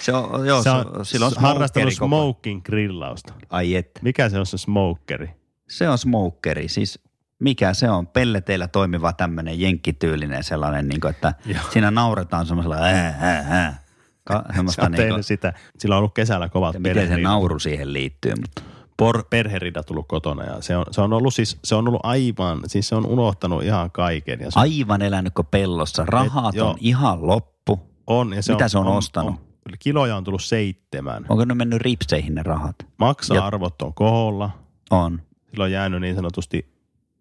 se 0.00 0.12
on, 0.12 0.46
joo, 0.46 0.62
se 0.62 0.70
on, 0.70 1.06
silloin 1.06 1.32
on 1.36 1.42
harrastanut 1.42 1.92
smoking 1.94 2.62
grillausta. 2.62 3.34
Ai 3.50 3.74
et. 3.76 3.90
Mikä 4.02 4.28
se 4.28 4.38
on 4.38 4.46
se 4.46 4.58
smokeri? 4.58 5.30
Se 5.68 5.88
on 5.88 5.98
smokeri, 5.98 6.68
siis 6.68 6.98
mikä 7.38 7.74
se 7.74 7.90
on? 7.90 8.06
Pelleteillä 8.06 8.68
toimiva 8.68 9.12
tämmöinen 9.12 9.60
jenkkityylinen 9.60 10.44
sellainen, 10.44 10.88
niin 10.88 11.00
kuin, 11.00 11.10
että 11.10 11.34
Joo. 11.46 11.62
siinä 11.70 11.90
nauretaan 11.90 12.46
semmoisella 12.46 12.76
ää, 12.76 13.16
ää, 13.20 13.46
ää. 13.48 13.82
Ka- 14.24 14.44
semmoista 14.54 14.82
on 14.86 14.92
niin 14.92 15.08
kuin, 15.08 15.24
sitä. 15.24 15.52
Sillä 15.78 15.94
on 15.94 15.98
ollut 15.98 16.14
kesällä 16.14 16.48
kovat 16.48 16.78
miten 16.78 17.08
se 17.08 17.16
nauru 17.16 17.58
siihen 17.58 17.92
liittyy. 17.92 18.32
Mutta. 18.40 18.62
Por, 18.96 19.24
perherida 19.30 19.82
tullut 19.82 20.08
kotona 20.08 20.44
ja 20.44 20.62
se 20.62 20.76
on, 20.76 20.84
se 20.90 21.00
on 21.00 21.12
ollut 21.12 21.34
siis, 21.34 21.58
se 21.64 21.74
on 21.74 21.88
ollut 21.88 22.00
aivan, 22.02 22.60
siis 22.66 22.88
se 22.88 22.94
on 22.94 23.06
unohtanut 23.06 23.62
ihan 23.62 23.90
kaiken. 23.90 24.40
Ja 24.40 24.50
se, 24.50 24.60
Aivan 24.60 25.02
elänyt 25.02 25.34
kuin 25.34 25.48
pellossa. 25.50 26.04
Rahat 26.06 26.54
Et- 26.54 26.62
on 26.62 26.74
ihan 26.80 27.26
loppu. 27.26 27.80
On. 28.06 28.32
Ja 28.32 28.42
se 28.42 28.52
Mitä 28.52 28.64
on, 28.64 28.70
se 28.70 28.78
on 28.78 28.86
ostanut? 28.86 29.30
On, 29.30 29.38
kiloja 29.78 30.16
on 30.16 30.24
tullut 30.24 30.42
seitsemän. 30.42 31.26
Onko 31.28 31.44
ne 31.44 31.54
mennyt 31.54 31.80
ripseihin 31.80 32.34
ne 32.34 32.42
rahat? 32.42 32.76
Maksa-arvot 32.96 33.82
on 33.82 33.94
koholla. 33.94 34.50
On. 34.90 35.22
Sillä 35.50 35.64
on 35.64 35.72
jäänyt 35.72 36.00
niin 36.00 36.14
sanotusti 36.16 36.77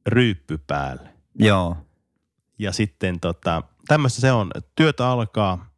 ryyppy 0.08 0.58
päälle. 0.58 1.10
Joo. 1.40 1.78
Ja 2.60 2.72
sitten 2.72 3.20
tota, 3.20 3.64
tämmöistä 3.88 4.22
se 4.22 4.32
on. 4.32 4.52
Työtä 4.76 5.08
alkaa, 5.10 5.70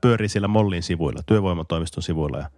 pyörii 0.00 0.28
siellä 0.28 0.48
Mollin 0.48 0.82
sivuilla, 0.82 1.22
työvoimatoimiston 1.26 2.02
sivuilla. 2.02 2.38
Ja, 2.38 2.50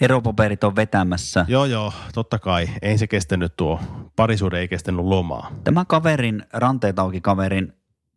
Eropaperit 0.00 0.64
on 0.64 0.76
vetämässä. 0.76 1.44
joo, 1.48 1.64
joo, 1.64 1.92
totta 2.14 2.38
kai. 2.38 2.68
Ei 2.82 2.98
se 2.98 3.06
kestänyt 3.06 3.56
tuo, 3.56 3.80
parisuuden 4.16 4.60
ei 4.60 4.68
kestänyt 4.68 5.04
lomaa. 5.04 5.52
Tämä 5.64 5.84
kaverin, 5.84 6.42
ranteet 6.52 6.98
auki 6.98 7.20
kaverin 7.20 7.72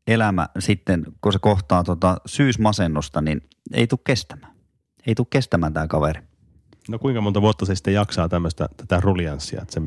elämä 0.08 0.50
sitten, 0.60 1.06
kun 1.22 1.34
se 1.34 1.40
kohtaa 1.40 1.84
tota 1.84 2.18
syysmasennusta, 2.26 3.22
niin 3.22 3.42
ei 3.74 3.88
tule 3.88 4.00
kestämään. 4.04 4.54
Ei 5.08 5.16
tule 5.16 5.28
kestämään 5.30 5.74
tämä 5.74 5.88
kaveri. 5.88 6.22
No 6.90 7.00
kuinka 7.00 7.22
monta 7.22 7.42
vuotta 7.42 7.66
se 7.66 7.76
sitten 7.76 7.94
jaksaa 7.94 8.30
tämmöistä, 8.30 8.70
tätä 8.78 9.00
ruljanssia, 9.00 9.62
että 9.62 9.74
se 9.74 9.82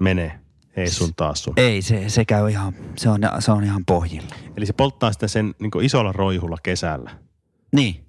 menee 0.00 0.40
ei 0.76 0.90
sun 0.90 1.14
taas 1.16 1.44
sun. 1.44 1.54
Ei, 1.56 1.82
se, 1.82 2.08
se 2.08 2.24
käy 2.24 2.50
ihan, 2.50 2.74
se 2.96 3.08
on, 3.08 3.20
se 3.38 3.52
on 3.52 3.64
ihan 3.64 3.84
pohjilla. 3.86 4.34
Eli 4.56 4.66
se 4.66 4.72
polttaa 4.72 5.12
sitten 5.12 5.28
sen 5.28 5.54
niin 5.58 5.70
isolla 5.82 6.12
roihulla 6.12 6.56
kesällä 6.62 7.10
Niin, 7.72 8.04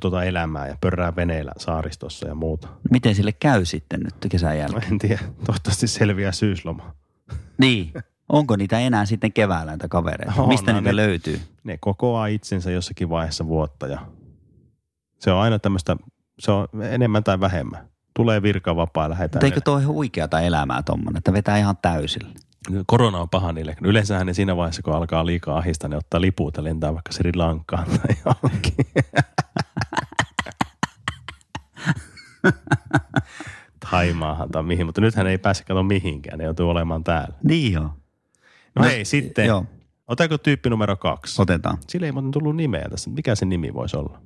tuota 0.00 0.24
elämää 0.24 0.68
ja 0.68 0.76
pörrää 0.80 1.16
veneillä 1.16 1.52
saaristossa 1.58 2.28
ja 2.28 2.34
muuta. 2.34 2.68
miten 2.90 3.14
sille 3.14 3.32
käy 3.32 3.64
sitten 3.64 4.00
nyt 4.00 4.14
kesän 4.28 4.50
No 4.50 4.56
jälkeen? 4.58 4.92
en 4.92 4.98
tiedä, 4.98 5.18
toivottavasti 5.46 5.86
selviää 5.86 6.32
syysloma. 6.32 6.94
Niin, 7.58 7.92
onko 8.28 8.56
niitä 8.56 8.78
enää 8.78 9.04
sitten 9.06 9.32
keväällä 9.32 9.72
näitä 9.72 9.88
kavereita? 9.88 10.42
On, 10.42 10.48
Mistä 10.48 10.72
no 10.72 10.78
niitä 10.80 10.90
ne- 10.92 10.96
löytyy? 10.96 11.40
Ne 11.64 11.78
kokoaa 11.80 12.26
itsensä 12.26 12.70
jossakin 12.70 13.08
vaiheessa 13.10 13.46
vuotta 13.46 13.86
ja 13.86 14.06
se 15.18 15.32
on 15.32 15.38
aina 15.40 15.58
tämmöistä, 15.58 15.96
se 16.38 16.50
on 16.50 16.68
enemmän 16.90 17.24
tai 17.24 17.40
vähemmän. 17.40 17.88
Tulee 18.20 18.42
virkavapaa 18.42 19.04
ja 19.04 19.10
lähdetään. 19.10 19.38
Mutta 19.38 19.46
eikö 19.46 19.60
toi 19.60 19.80
ihan 19.80 19.94
huikeata 19.94 20.40
elämää 20.40 20.82
tommonen, 20.82 21.18
että 21.18 21.32
vetää 21.32 21.58
ihan 21.58 21.76
täysillä? 21.82 22.30
Korona 22.86 23.18
on 23.18 23.28
paha 23.28 23.52
niille. 23.52 23.76
Yleensähän 23.82 24.26
ne 24.26 24.34
siinä 24.34 24.56
vaiheessa, 24.56 24.82
kun 24.82 24.94
alkaa 24.94 25.26
liikaa 25.26 25.58
ahistaa, 25.58 25.88
ne 25.88 25.96
ottaa 25.96 26.20
lipuut 26.20 26.56
ja 26.56 26.64
lentää 26.64 26.94
vaikka 26.94 27.12
Sri 27.12 27.32
Lankaan 27.34 27.86
tai 27.86 28.16
johonkin. 28.26 28.74
Taimaahan 33.90 34.50
tai 34.50 34.62
mihin, 34.62 34.86
mutta 34.86 35.00
nythän 35.00 35.26
ei 35.26 35.38
pääse 35.38 35.64
kato 35.64 35.82
mihinkään, 35.82 36.38
ne 36.38 36.44
joutuu 36.44 36.68
olemaan 36.68 37.04
täällä. 37.04 37.34
Niin 37.42 37.72
joo. 37.72 37.90
No, 38.74 38.84
hei, 38.84 39.04
sitten, 39.04 39.46
Joo, 39.46 39.64
otako 40.08 40.38
tyyppi 40.38 40.70
numero 40.70 40.96
kaksi? 40.96 41.42
otetaan. 41.42 41.78
Sillä 41.88 42.06
ei 42.06 42.12
muuten 42.12 42.30
tullut 42.30 42.56
nimeä 42.56 42.88
tässä. 42.90 43.10
Mikä 43.10 43.34
se 43.34 43.46
nimi 43.46 43.74
voisi 43.74 43.96
olla? 43.96 44.20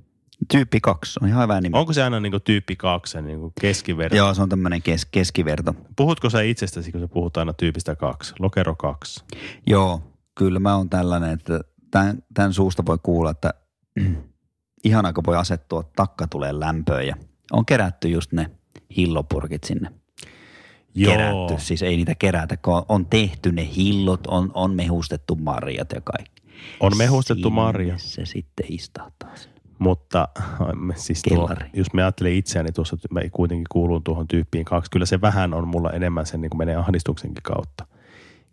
Tyyppi 0.51 0.81
kaksi 0.81 1.19
on 1.23 1.29
ihan 1.29 1.43
hyvä 1.43 1.61
nimi. 1.61 1.79
Onko 1.79 1.93
se 1.93 2.03
aina 2.03 2.21
niin 2.21 2.33
tyyppi 2.45 2.77
kaksi, 2.77 3.23
niin 3.23 3.41
kuin 3.41 3.53
keskiverto? 3.61 4.17
Joo, 4.17 4.35
se 4.35 4.43
on 4.43 4.49
tämmöinen 4.49 4.83
kes, 4.83 5.05
keskiverto. 5.05 5.75
Puhutko 5.97 6.31
sä 6.31 6.43
itsestäsi, 6.43 6.93
kun 6.93 7.01
sä 7.01 7.09
puhut 7.09 7.37
aina 7.37 7.53
tyypistä 7.53 7.97
kaksi? 7.97 8.35
Lokero 8.39 8.75
kaksi. 8.75 9.25
Joo, 9.67 10.03
kyllä 10.35 10.59
mä 10.59 10.77
oon 10.77 10.91
tällainen, 10.91 11.31
että 11.31 11.61
tämän, 11.91 12.23
tämän 12.35 12.53
suusta 12.53 12.87
voi 12.87 12.99
kuulla, 13.03 13.31
että 13.31 13.55
ihana 14.85 15.13
kun 15.13 15.25
voi 15.27 15.37
asettua 15.37 15.83
takka 15.97 16.27
tulee 16.27 16.61
lämpöön 16.61 17.07
ja 17.07 17.17
on 17.53 17.67
kerätty 17.67 18.09
just 18.09 18.33
ne 18.33 18.51
hillopurkit 18.97 19.65
sinne. 19.65 19.91
Kerätty, 21.05 21.55
siis 21.59 21.83
ei 21.83 21.97
niitä 21.97 22.15
kerätä, 22.15 22.57
kun 22.57 22.85
on, 22.89 23.07
tehty 23.07 23.53
ne 23.53 23.69
hillot, 23.77 24.27
on, 24.27 24.51
on 24.55 24.75
mehustettu 24.75 25.37
marjat 25.37 25.93
ja 25.93 26.01
kaikki. 26.01 26.43
On 26.81 26.97
mehustettu 26.97 27.49
Sinne 27.49 27.55
marja. 27.55 27.99
Se 27.99 28.27
sitten 28.27 28.67
istahtaa 28.69 29.37
sen. 29.37 29.54
Mutta 29.79 30.29
siis 30.95 31.23
tuo, 31.23 31.37
Kellari. 31.47 31.71
jos 31.73 31.93
me 31.93 32.03
ajattelen 32.03 32.33
itseäni 32.33 32.73
tuossa, 32.73 32.95
että 32.95 33.09
mä 33.11 33.21
kuitenkin 33.33 33.67
kuulun 33.73 34.03
tuohon 34.03 34.29
tyyppiin 34.29 34.65
kaksi, 34.65 34.91
kyllä 34.91 35.07
se 35.07 35.21
vähän 35.21 35.55
on 35.55 35.69
mulla 35.69 35.91
enemmän 35.91 36.27
sen 36.27 36.41
niin 36.41 36.51
kuin 36.51 36.59
menee 36.59 36.77
ahdistuksenkin 36.77 37.43
kautta. 37.43 37.87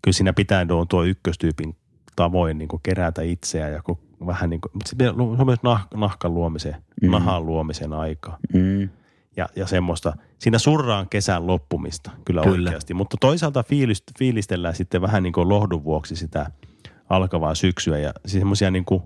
Kyllä 0.02 0.14
siinä 0.16 0.34
pitää 0.34 0.66
tuo, 0.66 0.86
tuo 0.86 1.04
ykköstyypin 1.04 1.76
tavoin 2.16 2.58
niin 2.58 2.68
kuin 2.68 2.80
kerätä 2.84 3.22
itseä 3.22 3.70
ja 3.70 3.82
kun 3.82 3.98
vähän 4.26 4.50
niin 4.50 4.62
kuin, 4.62 4.72
se 4.86 4.96
on 5.40 5.46
myös 5.46 5.64
nah, 5.64 5.88
nahkan 5.96 6.34
luomisen, 6.34 6.76
Mm. 7.02 7.12
nahan 7.12 7.46
luomisen 7.46 7.94
aikaa. 7.94 8.38
Mm. 8.54 8.90
Ja, 9.38 9.50
ja 9.56 9.68
semmoista, 9.68 10.14
siinä 10.40 10.58
surraan 10.60 11.10
kesän 11.10 11.48
loppumista 11.48 12.12
kyllä, 12.26 12.42
Kyllä. 12.44 12.68
oikeasti, 12.70 12.94
mutta 12.94 13.18
toisaalta 13.20 13.64
fiilist, 13.64 14.04
fiilistellään 14.20 14.76
sitten 14.76 15.02
vähän 15.02 15.24
niin 15.24 15.34
kuin 15.34 15.50
lohdun 15.50 15.84
vuoksi 15.84 16.16
sitä 16.16 16.52
alkavaa 17.10 17.56
syksyä 17.56 17.98
ja 17.98 18.14
semmoisia 18.26 18.72
niin 18.72 18.86
kuin 18.86 19.04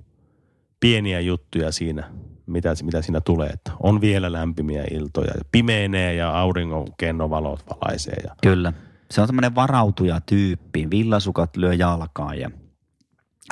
pieniä 0.86 1.20
juttuja 1.20 1.72
siinä, 1.72 2.10
mitä, 2.46 2.74
mitä 2.84 3.02
siinä 3.02 3.22
tulee, 3.22 3.50
että 3.50 3.72
on 3.80 4.02
vielä 4.02 4.32
lämpimiä 4.32 4.84
iltoja, 4.92 5.34
pimeenee 5.52 6.14
ja 6.14 6.40
auringon 6.40 6.88
kennovalot 6.98 7.66
valaisee 7.70 8.16
ja 8.24 8.36
Kyllä. 8.44 8.74
Se 9.12 9.22
on 9.22 9.28
tämmöinen 9.28 9.56
varautuja 9.56 10.22
tyyppi. 10.22 10.90
Villasukat 10.90 11.58
lyö 11.58 11.74
jalkaan 11.74 12.40
ja 12.40 12.52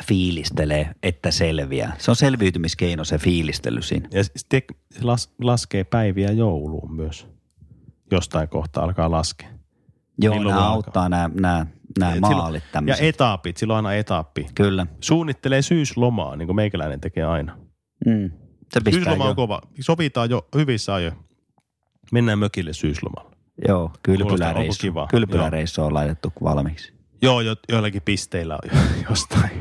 fiilistelee, 0.04 0.90
että 1.04 1.32
selviää. 1.32 1.96
Se 1.98 2.12
on 2.12 2.16
selviytymiskeino 2.16 3.04
se 3.04 3.18
fiilistely 3.18 3.82
siinä. 3.82 4.10
Ja 4.12 4.24
sitten 4.24 4.62
las, 5.02 5.34
laskee 5.42 5.84
päiviä 5.84 6.32
jouluun 6.32 6.96
myös. 6.96 7.28
Jostain 8.12 8.50
kohtaa 8.50 8.84
alkaa 8.84 9.12
laskea. 9.12 9.50
Joo, 10.22 10.44
nämä 10.44 10.70
auttaa 10.70 11.10
nämä, 11.10 11.30
nämä, 11.34 11.66
nämä 12.00 12.16
maalit 12.20 12.64
Ja 12.64 12.70
tämmöiset. 12.72 13.06
etapit, 13.06 13.58
silloin 13.58 13.86
aina 13.86 13.94
etappi. 13.94 14.48
Kyllä. 14.56 14.88
Suunnittelee 15.02 15.62
syyslomaa, 15.62 16.36
niin 16.36 16.46
kuin 16.48 16.56
meikäläinen 16.56 17.02
tekee 17.02 17.24
aina. 17.24 17.58
Mm. 18.06 18.32
Se 18.74 18.82
pistää 18.84 18.92
Syysloma 18.94 19.24
jo. 19.24 19.30
on 19.30 19.36
kova. 19.36 19.62
Sovitaan 19.82 20.30
jo 20.30 20.48
hyvissä 20.56 20.94
ajoin. 20.94 21.16
Mennään 22.12 22.40
mökille 22.40 22.74
syyslomalla. 22.74 23.32
Joo, 23.68 23.92
kylpyläreissu. 24.04 24.88
Kylpyläreissu 25.10 25.82
on 25.84 25.94
laitettu 25.94 26.34
valmiiksi. 26.44 26.94
Joo, 27.22 27.42
jo, 27.42 27.56
joillakin 27.70 28.02
pisteillä 28.06 28.54
on 28.64 28.70
jo- 28.74 28.80
jostain 29.10 29.52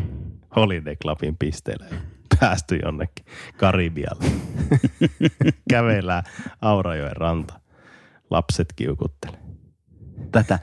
Holiday 0.56 0.96
Clubin 0.96 1.36
pisteillä 1.36 1.86
päästy 2.40 2.76
jonnekin 2.84 3.24
Karibialle. 3.56 4.24
Kävellään 5.70 6.22
Aurajoen 6.62 7.16
ranta. 7.16 7.60
Lapset 8.30 8.72
kiukuttelee. 8.76 9.40
Tätä, 10.32 10.58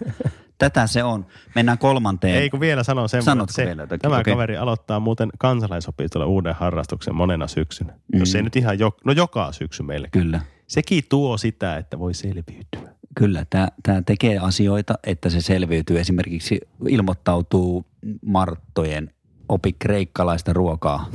tätä 0.60 0.88
se 0.88 1.04
on. 1.04 1.26
Mennään 1.56 1.78
kolmanteen. 1.78 2.36
Ei 2.36 2.50
kun 2.50 2.60
vielä 2.60 2.84
sanon 2.84 3.10
sen, 3.10 3.24
Sanotko 3.24 3.44
että 3.44 3.54
se, 3.54 3.66
vielä 3.66 3.82
jotakin? 3.82 4.02
tämä 4.02 4.20
Okei. 4.20 4.34
kaveri 4.34 4.58
aloittaa 4.58 5.00
muuten 5.00 5.30
kansalaisopistolla 5.38 6.26
uuden 6.26 6.56
harrastuksen 6.56 7.16
monena 7.16 7.48
syksynä. 7.48 7.94
Mm. 8.14 8.20
Jos 8.20 8.36
ei 8.36 8.42
nyt 8.42 8.56
ihan, 8.56 8.80
jo, 8.80 8.98
no 9.06 9.12
joka 9.12 9.52
syksy 9.52 9.84
meille. 9.84 10.08
Kyllä. 10.12 10.40
Sekin 10.68 11.04
tuo 11.10 11.38
sitä, 11.38 11.78
että 11.78 12.00
voi 12.00 12.14
selviytyä. 12.14 12.90
Kyllä, 13.16 13.46
tämä 13.84 14.02
tekee 14.06 14.38
asioita, 14.38 14.96
että 15.04 15.30
se 15.30 15.42
selviytyy. 15.42 16.00
Esimerkiksi 16.00 16.60
ilmoittautuu 16.88 17.86
Marttojen 18.26 19.14
opi 19.50 19.74
kreikkalaista 19.80 20.54
ruokaa 20.54 21.10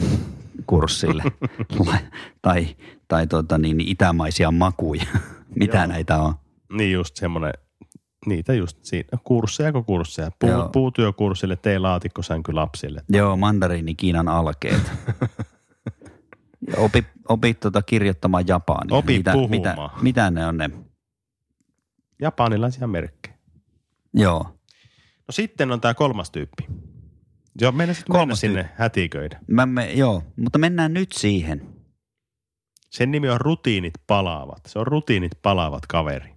kurssille 0.67 1.23
tai, 2.43 2.67
tai 3.09 3.27
tota 3.27 3.59
niin, 3.59 3.81
itämaisia 3.81 4.51
makuja. 4.51 5.05
Mitä 5.55 5.79
Joo. 5.79 5.87
näitä 5.87 6.19
on? 6.19 6.35
Niin 6.73 6.93
just 6.93 7.17
semmoinen, 7.17 7.53
niitä 8.27 8.55
just 8.55 8.79
siinä, 8.83 9.19
kursseja 9.25 9.73
kuin 9.73 9.85
kursseja. 9.85 10.31
Joo. 10.43 10.61
Puu, 10.63 10.69
puutyökurssille, 10.73 11.57
tee 11.57 11.79
laatikkosänky 11.79 12.53
lapsille. 12.53 13.03
Joo, 13.09 13.37
mandariini 13.37 13.95
Kiinan 13.95 14.29
alkeet. 14.29 14.83
Opi, 16.77 17.05
opi 17.29 17.55
tota 17.55 17.83
kirjoittamaan 17.83 18.45
japania. 18.47 18.97
Opi 18.97 19.17
mitä, 19.17 19.33
puhumaan. 19.33 19.91
mitä, 19.91 20.03
mitä 20.03 20.31
ne 20.31 20.47
on 20.47 20.57
ne? 20.57 20.71
Japanilaisia 22.21 22.87
merkkejä. 22.87 23.37
Joo. 24.15 24.43
No 25.29 25.33
sitten 25.33 25.73
on 25.73 25.81
tämä 25.81 25.95
kolmas 25.95 26.31
tyyppi. 26.31 26.67
Joo, 27.61 27.73
mennä 27.73 27.95
sitten 27.95 28.13
mennä 28.13 28.21
Kolmas 28.21 28.41
sinne 28.41 28.71
hätiköidä. 28.75 29.41
Mä 29.47 29.67
me, 29.67 29.93
joo, 29.93 30.23
mutta 30.37 30.59
mennään 30.59 30.95
nyt 30.95 31.13
siihen. 31.13 31.75
Sen 32.91 33.11
nimi 33.11 33.29
on 33.29 33.41
rutiinit 33.41 33.95
palaavat. 34.07 34.61
Se 34.67 34.79
on 34.79 34.87
rutiinit 34.87 35.33
palaavat 35.43 35.87
kaveri. 35.87 36.34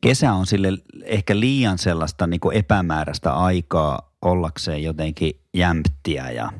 Kesä 0.00 0.32
on 0.32 0.46
sille 0.46 0.68
ehkä 1.04 1.40
liian 1.40 1.78
sellaista 1.78 2.26
niin 2.26 2.40
kuin 2.40 2.56
epämääräistä 2.56 3.32
aikaa 3.32 4.14
ollakseen 4.22 4.82
jotenkin 4.82 5.40
jämptiä 5.54 6.30
ja 6.30 6.52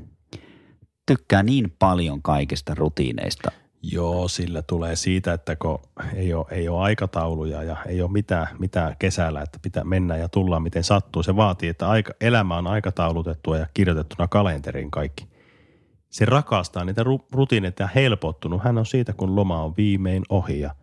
tykkää 1.07 1.42
niin 1.42 1.74
paljon 1.79 2.22
kaikista 2.22 2.74
rutiineista. 2.74 3.51
Joo, 3.83 4.29
sillä 4.29 4.62
tulee 4.62 4.96
siitä, 4.96 5.33
että 5.33 5.57
kun 5.57 5.79
ei 6.14 6.35
ole, 6.35 6.46
ei 6.51 6.68
ole 6.68 6.81
aikatauluja 6.81 7.62
ja 7.62 7.77
ei 7.87 8.03
ole 8.03 8.11
mitään, 8.11 8.48
mitään 8.59 8.96
kesällä, 8.98 9.42
että 9.42 9.59
pitää 9.62 9.85
mennä 9.85 10.16
ja 10.16 10.29
tulla 10.29 10.61
miten 10.61 10.85
sattuu. 10.85 11.22
Se 11.22 11.37
vaatii, 11.37 11.68
että 11.68 11.88
aika, 11.88 12.12
elämä 12.20 12.57
on 12.57 12.66
aikataulutettua 12.66 13.59
ja 13.59 13.66
kirjoitettuna 13.74 14.29
kalenteriin 14.29 14.90
kaikki. 14.90 15.29
Se 16.11 16.24
rakastaa 16.24 16.85
niitä 16.85 17.03
ru- 17.03 17.27
rutiineita 17.33 17.83
ja 17.83 17.88
helpottunut. 17.94 18.64
Hän 18.64 18.79
on 18.79 18.87
siitä, 18.87 19.12
kun 19.12 19.37
loma 19.37 19.62
on 19.62 19.74
viimein 19.77 20.22
ohi 20.29 20.61
ja 20.61 20.74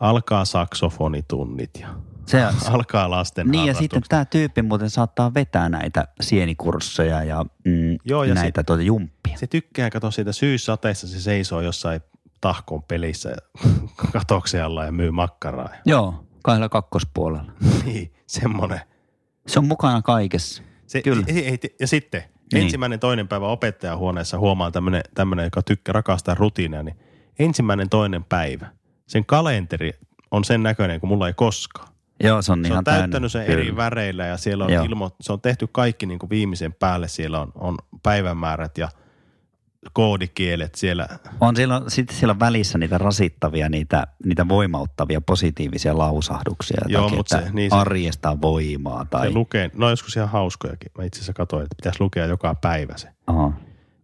alkaa 0.00 0.44
saksofonitunnit 0.44 1.70
ja 1.80 1.88
Se, 2.26 2.42
alkaa 2.74 3.10
lasten 3.10 3.50
niin 3.50 3.66
ja 3.66 3.74
sitten 3.74 4.02
tämä 4.08 4.24
tyyppi 4.24 4.62
muuten 4.62 4.90
saattaa 4.90 5.34
vetää 5.34 5.68
näitä 5.68 6.08
sienikursseja 6.20 7.24
ja, 7.24 7.44
mm, 7.64 7.96
Joo, 8.04 8.24
ja 8.24 8.34
näitä 8.34 8.64
tuota 8.64 8.82
jumppia. 8.82 9.36
Se 9.38 9.46
tykkää 9.46 9.90
katsoa 9.90 10.10
siitä 10.10 10.32
syyssateessa, 10.32 11.08
se 11.08 11.20
seisoo 11.20 11.60
jossain 11.60 12.00
tahkon 12.40 12.82
pelissä 12.82 13.36
katoksen 14.12 14.64
alla 14.64 14.84
ja 14.84 14.92
myy 14.92 15.10
makkaraa. 15.10 15.68
Joo, 15.86 16.24
kahdella 16.42 16.68
kakkospuolella. 16.68 17.52
niin, 17.84 18.12
semmoinen. 18.26 18.80
Se 19.46 19.58
on 19.58 19.66
mukana 19.66 20.02
kaikessa. 20.02 20.62
Se, 20.86 21.02
Kyllä. 21.02 21.24
Ei, 21.26 21.46
ei, 21.48 21.58
ja 21.80 21.86
sitten 21.86 22.22
Niin. 22.52 22.62
ensimmäinen 22.64 23.00
toinen 23.00 23.28
päivä 23.28 23.46
opettajahuoneessa 23.46 24.38
huomaa 24.38 24.70
tämmöinen, 25.14 25.44
joka 25.44 25.62
tykkää 25.62 25.92
rakastaa 25.92 26.34
rutiinia, 26.34 26.82
niin 26.82 26.96
ensimmäinen 27.38 27.88
toinen 27.88 28.24
päivä, 28.24 28.66
sen 29.08 29.24
kalenteri 29.24 29.92
on 30.30 30.44
sen 30.44 30.62
näköinen 30.62 31.00
kuin 31.00 31.08
mulla 31.08 31.26
ei 31.28 31.34
koskaan. 31.34 31.88
Joo, 32.20 32.42
se 32.42 32.52
on 32.52 32.62
Se 32.62 32.68
ihan 32.68 32.78
on 32.78 32.84
täyttänyt 32.84 33.32
sen 33.32 33.40
täynnä. 33.40 33.54
eri 33.54 33.64
Kyllä. 33.64 33.76
väreillä 33.76 34.26
ja 34.26 34.36
siellä 34.36 34.64
on 34.64 34.72
Joo. 34.72 34.84
ilmo, 34.84 35.10
se 35.20 35.32
on 35.32 35.40
tehty 35.40 35.68
kaikki 35.72 36.06
niin 36.06 36.18
kuin 36.18 36.30
viimeisen 36.30 36.72
päälle. 36.72 37.08
Siellä 37.08 37.40
on, 37.40 37.52
on 37.54 37.74
päivämäärät 38.02 38.78
ja 38.78 38.88
koodikielet 39.92 40.74
siellä. 40.74 41.08
On 41.40 41.56
siellä, 41.56 41.82
sitten 41.88 42.16
siellä 42.16 42.32
on 42.32 42.40
välissä 42.40 42.78
niitä 42.78 42.98
rasittavia, 42.98 43.68
niitä, 43.68 44.06
niitä 44.24 44.48
voimauttavia 44.48 45.20
positiivisia 45.20 45.98
lausahduksia. 45.98 46.80
Joo, 46.86 47.00
jotakin, 47.02 47.16
mut 47.18 47.28
se- 47.28 47.38
että 47.38 47.50
niin 47.52 47.70
se- 47.70 47.76
arjesta 47.76 48.40
voimaa 48.40 49.04
tai... 49.04 49.28
Se 49.28 49.34
lukee, 49.34 49.70
no 49.74 49.90
joskus 49.90 50.16
ihan 50.16 50.28
hauskojakin. 50.28 50.92
Mä 50.98 51.04
itse 51.04 51.18
asiassa 51.18 51.32
katsoin, 51.32 51.62
että 51.62 51.76
pitäisi 51.76 52.00
lukea 52.00 52.26
joka 52.26 52.54
päivä 52.54 52.96
se. 52.96 53.08
Aha. 53.26 53.52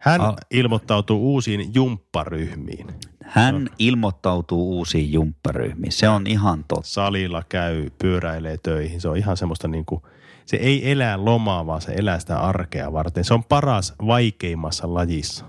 Hän 0.02 0.20
Al- 0.20 0.36
ilmoittautuu 0.50 1.32
uusiin 1.32 1.74
jumpparyhmiin. 1.74 2.86
Hän 3.24 3.68
ilmoittautuu 3.78 4.76
uusiin 4.76 5.12
jumpparyhmiin. 5.12 5.92
Se 5.92 6.08
on 6.08 6.26
ihan 6.26 6.64
totta. 6.68 6.88
Salilla 6.88 7.42
käy, 7.48 7.90
pyöräilee 7.98 8.56
töihin. 8.62 9.00
Se 9.00 9.08
on 9.08 9.16
ihan 9.16 9.36
semmoista 9.36 9.68
niin 9.68 9.84
kuin, 9.84 10.02
se 10.46 10.56
ei 10.56 10.90
elää 10.92 11.24
lomaa, 11.24 11.66
vaan 11.66 11.80
se 11.80 11.92
elää 11.92 12.18
sitä 12.18 12.38
arkea 12.40 12.92
varten. 12.92 13.24
Se 13.24 13.34
on 13.34 13.44
paras 13.44 13.94
vaikeimmassa 14.06 14.94
lajissa. 14.94 15.44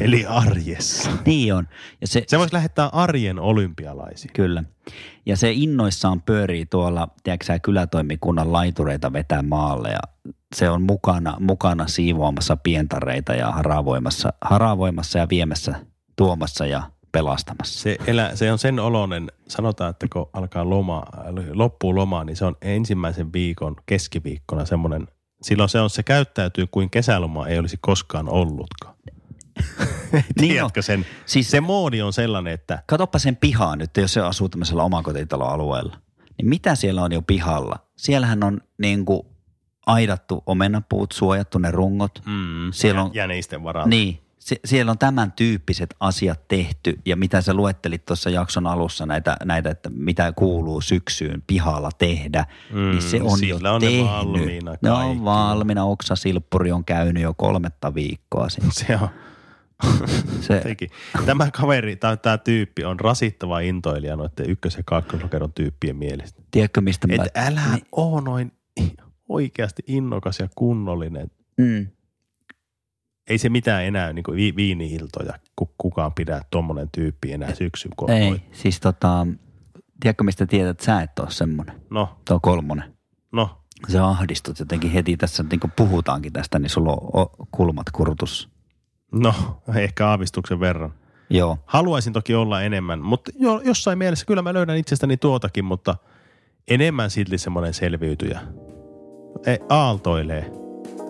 Eli 0.00 0.26
arjessa. 0.26 1.10
Niin 1.26 1.54
on. 1.54 1.68
Ja 2.00 2.06
se, 2.06 2.24
Se 2.26 2.38
voisi 2.38 2.54
lähettää 2.54 2.86
arjen 2.86 3.38
olympialaisiin. 3.38 4.32
Kyllä. 4.32 4.64
Ja 5.26 5.36
se 5.36 5.52
innoissaan 5.52 6.22
pyörii 6.22 6.66
tuolla, 6.66 7.08
tiedätkö 7.22 7.46
sä, 7.46 7.58
kylätoimikunnan 7.58 8.52
laitureita 8.52 9.12
vetää 9.12 9.42
maalle 9.42 9.88
ja 9.88 10.32
se 10.54 10.70
on 10.70 10.82
mukana, 10.82 11.36
mukana 11.40 11.88
siivoamassa 11.88 12.56
pientareita 12.56 13.32
ja 13.32 13.50
haravoimassa, 13.50 14.32
haravoimassa 14.40 15.18
ja 15.18 15.28
viemässä, 15.28 15.74
tuomassa 16.16 16.66
ja 16.66 16.82
pelastamassa. 17.12 17.80
Se, 17.80 17.96
elää, 18.06 18.36
se 18.36 18.52
on 18.52 18.58
sen 18.58 18.78
oloinen, 18.78 19.32
sanotaan, 19.48 19.90
että 19.90 20.06
kun 20.12 20.30
alkaa 20.32 20.70
loma, 20.70 21.02
loppuu 21.52 21.94
loma, 21.94 22.24
niin 22.24 22.36
se 22.36 22.44
on 22.44 22.56
ensimmäisen 22.62 23.32
viikon 23.32 23.76
keskiviikkona 23.86 24.66
semmoinen, 24.66 25.08
silloin 25.42 25.68
se 25.68 25.80
on, 25.80 25.90
se 25.90 26.02
käyttäytyy 26.02 26.66
kuin 26.70 26.90
kesäloma 26.90 27.46
ei 27.46 27.58
olisi 27.58 27.78
koskaan 27.80 28.28
ollutkaan. 28.28 28.94
Niin 30.12 30.34
Tiedätkö 30.36 30.82
sen? 30.82 31.06
Siis 31.26 31.50
Se 31.50 31.60
moodi 31.60 32.02
on 32.02 32.12
sellainen, 32.12 32.52
että 32.52 32.82
Katoppa 32.86 33.18
sen 33.18 33.36
pihaa 33.36 33.76
nyt, 33.76 33.96
jos 33.96 34.12
se 34.12 34.20
asuu 34.20 34.48
tämmöisellä 34.48 34.82
omakotitaloalueella. 34.82 35.96
Niin 36.38 36.48
mitä 36.48 36.74
siellä 36.74 37.02
on 37.02 37.12
jo 37.12 37.22
pihalla? 37.22 37.76
Siellähän 37.96 38.44
on 38.44 38.60
niin 38.78 39.04
kuin 39.04 39.22
aidattu 39.90 40.42
omenapuut, 40.46 41.12
suojattu 41.12 41.58
ne 41.58 41.70
rungot. 41.70 42.22
mm, 42.26 42.72
Siellä 42.72 43.02
on- 43.02 43.10
jäneisten 43.14 43.62
varalta. 43.62 43.88
Niin, 43.88 44.18
se, 44.38 44.56
siellä 44.64 44.90
on 44.90 44.98
tämän 44.98 45.32
tyyppiset 45.32 45.94
asiat 46.00 46.48
tehty 46.48 46.98
ja 47.06 47.16
mitä 47.16 47.40
sä 47.40 47.54
luettelit 47.54 48.04
tuossa 48.04 48.30
jakson 48.30 48.66
alussa 48.66 49.06
näitä, 49.06 49.36
näitä, 49.44 49.70
että 49.70 49.90
mitä 49.92 50.32
kuuluu 50.32 50.80
syksyyn 50.80 51.42
pihalla 51.46 51.90
tehdä, 51.98 52.46
mm, 52.72 52.90
niin 52.90 53.02
se 53.02 53.20
on 53.22 53.48
jo 53.48 53.56
on 53.56 53.80
ne 53.80 53.86
tehnyt. 53.86 54.06
valmiina 54.06 54.74
ne 54.82 54.90
on 54.90 55.24
valmiina, 55.24 55.84
oksasilppuri 55.84 56.72
on 56.72 56.84
käynyt 56.84 57.22
jo 57.22 57.34
kolmetta 57.34 57.94
viikkoa 57.94 58.48
sitten. 58.48 58.72
Se 58.86 58.96
on. 59.02 59.08
Se, 60.46 60.60
Teki. 60.60 60.88
Tämä 61.26 61.50
kaveri 61.50 61.96
tai 61.96 62.16
tämä 62.16 62.38
tyyppi 62.38 62.84
on 62.84 63.00
rasittava 63.00 63.60
intoilija 63.60 64.16
noiden 64.16 64.50
ykkös- 64.50 64.76
ja 64.76 64.82
kakkoslokeron 64.86 65.52
tyyppien 65.52 65.96
mielestä. 65.96 66.42
tiedätkö 66.50 66.80
mistä 66.80 67.06
mä... 67.06 67.14
Et 67.14 67.30
älä 67.36 67.60
Niin. 67.72 67.84
oo 67.92 68.20
noin 68.20 68.52
oikeasti 69.30 69.82
innokas 69.86 70.38
ja 70.38 70.48
kunnollinen. 70.54 71.30
Mm, 71.58 71.86
Ei 73.30 73.38
se 73.38 73.48
mitään 73.48 73.84
enää 73.84 74.12
niin 74.12 74.24
vi- 74.34 74.56
viini-iltoja 74.56 75.32
ku- 75.56 75.74
kukaan 75.78 76.12
pidä 76.12 76.40
tuommoinen 76.50 76.88
tyyppi 76.92 77.32
enää 77.32 77.54
syksyn 77.54 77.92
kun 77.96 78.10
ei, 78.10 78.42
siis 78.52 78.80
tota, 78.80 79.26
tiedätkö 80.00 80.24
mistä 80.24 80.46
tiedät, 80.46 80.70
että 80.70 80.84
sä 80.84 81.02
et 81.02 81.18
ole 81.18 81.30
semmoinen. 81.30 81.80
No, 81.90 82.20
Tuo 82.28 82.40
kolmonen. 82.40 82.94
no, 83.32 83.56
Sä 83.92 84.06
ahdistut 84.06 84.58
jotenkin 84.58 84.90
heti 84.90 85.16
tässä, 85.16 85.44
niin 85.50 85.60
kuin 85.60 85.72
puhutaankin 85.76 86.32
tästä, 86.32 86.58
niin 86.58 86.70
sulla 86.70 86.92
on 87.12 87.26
kulmat 87.50 87.86
kurtus. 87.92 88.48
no, 89.12 89.34
ehkä 89.76 90.08
aavistuksen 90.08 90.60
verran. 90.60 90.94
Joo. 91.30 91.58
Haluaisin 91.66 92.12
toki 92.12 92.34
olla 92.34 92.62
enemmän, 92.62 93.00
mutta 93.00 93.30
jo, 93.38 93.60
jossain 93.64 93.98
mielessä 93.98 94.26
kyllä 94.26 94.42
mä 94.42 94.54
löydän 94.54 94.76
itsestäni 94.76 95.16
tuotakin, 95.16 95.64
mutta 95.64 95.96
enemmän 96.68 97.10
silti 97.10 97.38
semmoinen 97.38 97.74
selviytyjä. 97.74 98.40
Ei, 99.46 99.58
aaltoilee 99.68 100.52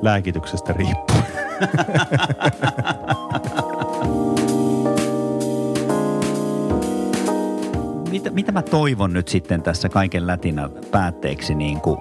lääkityksestä 0.02 0.72
riippuen. 0.72 1.24
Mitä, 8.10 8.30
mitä 8.30 8.52
mä 8.52 8.62
toivon 8.62 9.12
nyt 9.12 9.28
sitten 9.28 9.62
tässä 9.62 9.88
kaiken 9.88 10.26
lätinän 10.26 10.70
päätteeksi, 10.90 11.54
niin 11.54 11.80
kuin, 11.80 12.00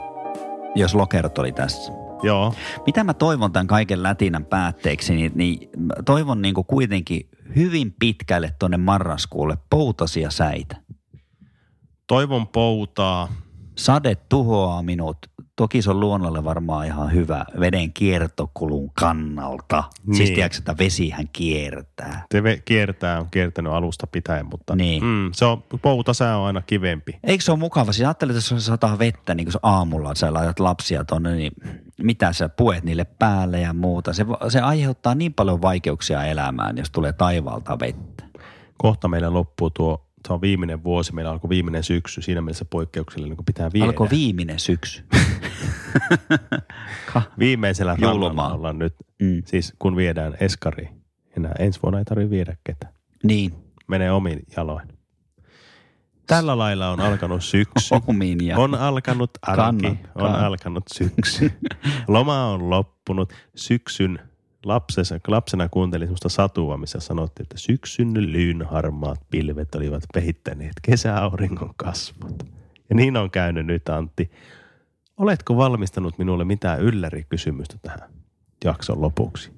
jos 0.75 0.95
lokerot 0.95 1.37
oli 1.37 1.51
tässä? 1.51 1.91
Joo, 2.23 2.53
Mitä 2.85 3.03
mä 3.03 3.13
toivon 3.13 3.51
tämän 3.51 3.67
kaiken 3.67 4.03
lätinän 4.03 4.45
päätteeksi, 4.45 5.15
niin, 5.15 5.31
niin 5.35 5.69
toivon 6.05 6.41
niin 6.41 6.53
kuin 6.53 6.65
kuitenkin 6.65 7.29
hyvin 7.55 7.95
pitkälle 7.99 8.53
tuonne 8.59 8.77
marraskuulle 8.77 9.57
poutasia 9.69 10.31
säitä. 10.31 10.75
toivon 12.07 12.47
poutaa. 12.47 13.29
Sade 13.77 14.15
tuhoaa 14.15 14.83
minut. 14.83 15.17
Toki 15.59 15.81
se 15.81 15.89
on 15.89 15.99
luonnolle 15.99 16.43
varmaan 16.43 16.85
ihan 16.85 17.13
hyvä 17.13 17.45
veden 17.59 17.93
kiertokulun 17.93 18.91
kannalta. 18.99 19.83
Niin. 20.05 20.15
Siis 20.15 20.29
Niin. 20.29 20.35
tiedätkö, 20.35 20.57
että 20.57 20.75
vesihän 20.77 21.25
kiertää. 21.33 22.25
Se 22.31 22.39
ve- 22.39 22.61
kiertää, 22.65 23.19
on 23.19 23.27
kiertänyt 23.31 23.73
alusta 23.73 24.07
pitäen, 24.07 24.45
mutta 24.45 24.75
Niin. 24.75 25.03
mm, 25.03 25.29
se 25.33 25.45
on, 25.45 25.63
poutasää 25.81 26.37
on 26.37 26.47
aina 26.47 26.61
kivempi. 26.61 27.19
Eikö 27.23 27.43
se 27.43 27.51
ole 27.51 27.59
mukava? 27.59 27.91
Siis 27.91 28.05
ajattelet, 28.07 28.35
että 28.37 28.53
jos 28.55 28.65
sataa 28.65 28.99
vettä, 28.99 29.35
niin 29.35 29.45
kun 29.45 29.59
aamulla 29.63 30.15
sä 30.15 30.33
laitat 30.33 30.59
lapsia 30.59 31.05
tonne, 31.05 31.35
niin 31.35 31.51
mitä 32.03 32.33
sä 32.33 32.49
puet 32.49 32.83
niille 32.83 33.05
päälle 33.19 33.59
ja 33.61 33.73
muuta. 33.73 34.13
Se, 34.13 34.25
se 34.49 34.59
aiheuttaa 34.59 35.15
niin 35.15 35.33
paljon 35.33 35.61
vaikeuksia 35.61 36.23
elämään, 36.25 36.77
jos 36.77 36.91
tulee 36.91 37.13
taivaalta 37.13 37.79
vettä. 37.79 38.23
Kohta 38.77 39.07
meillä 39.07 39.33
loppuu 39.33 39.69
tuo, 39.69 40.05
se 40.27 40.33
on 40.33 40.41
viimeinen 40.41 40.83
vuosi, 40.83 41.13
meillä 41.13 41.31
alkoi 41.31 41.49
viimeinen 41.49 41.83
syksy, 41.83 42.21
siinä 42.21 42.41
mielessä 42.41 42.65
poikkeuksellinen, 42.65 43.37
kun 43.37 43.45
pitää 43.45 43.69
viedä. 43.73 43.85
Alkoi 43.85 44.09
viimeinen 44.09 44.59
syksy. 44.59 45.03
Viimeisellä 47.39 47.97
rannalla 48.01 48.53
ollaan 48.53 48.79
nyt, 48.79 48.95
mm. 49.21 49.43
siis 49.45 49.73
kun 49.79 49.95
viedään 49.95 50.37
eskari. 50.39 50.89
Enää 51.37 51.51
ensi 51.59 51.79
vuonna 51.83 51.99
ei 51.99 52.05
tarvitse 52.05 52.29
viedä 52.29 52.57
ketään. 52.63 52.93
Niin, 53.23 53.53
Menee 53.89 54.11
omin 54.11 54.39
jaloin. 54.57 54.87
Tällä 56.27 56.57
lailla 56.57 56.89
on 56.89 56.99
alkanut 56.99 57.43
syksy. 57.43 57.95
omiin 58.07 58.45
ja 58.45 58.57
On 58.57 58.75
alkanut 58.75 59.31
arki, 59.41 59.61
Kannan, 59.61 59.99
on 60.15 60.21
kannan. 60.21 60.45
alkanut 60.45 60.83
syksy. 60.93 61.51
Loma 62.07 62.45
on 62.45 62.69
loppunut. 62.69 63.33
Syksyn 63.55 64.19
lapsena, 64.65 65.19
lapsena 65.27 65.69
kuuntelin 65.69 66.07
sellaista 66.07 66.29
satua, 66.29 66.77
missä 66.77 66.99
sanottiin, 66.99 67.43
että 67.43 67.57
syksyn 67.57 68.31
lyynharmaat 68.31 69.19
pilvet 69.29 69.75
olivat 69.75 70.03
pehittäneet 70.13 70.73
kesäauringon 70.81 71.73
kasvot. 71.77 72.43
Ja 72.89 72.95
niin 72.95 73.17
on 73.17 73.31
käynyt 73.31 73.65
nyt, 73.65 73.89
Antti. 73.89 74.31
Oletko 75.17 75.57
valmistanut 75.57 76.17
minulle 76.17 76.45
mitään 76.45 76.81
yllärikysymystä 76.81 77.77
tähän 77.81 78.09
jakson 78.63 79.01
lopuksi? 79.01 79.51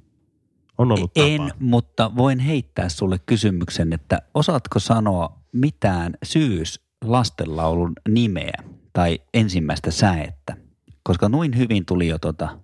On 0.78 0.92
ollut 0.92 1.12
En, 1.16 1.42
tapa. 1.42 1.56
mutta 1.60 2.12
voin 2.16 2.40
heittää 2.40 2.90
sulle 2.90 3.20
kysymyksen, 3.26 3.94
että 3.94 4.22
osaatko 4.34 4.80
sanoa 4.80 5.40
mitään 5.52 6.14
syys 6.24 6.82
lastenlaulun 7.06 7.94
nimeä 8.10 8.64
tai 8.94 9.20
ensimmäistä 9.34 9.92
säettä? 9.92 10.58
Koska 11.04 11.30
noin 11.30 11.58
hyvin 11.58 11.86
tuli 11.86 12.08
jo 12.08 12.20
tota 12.20 12.60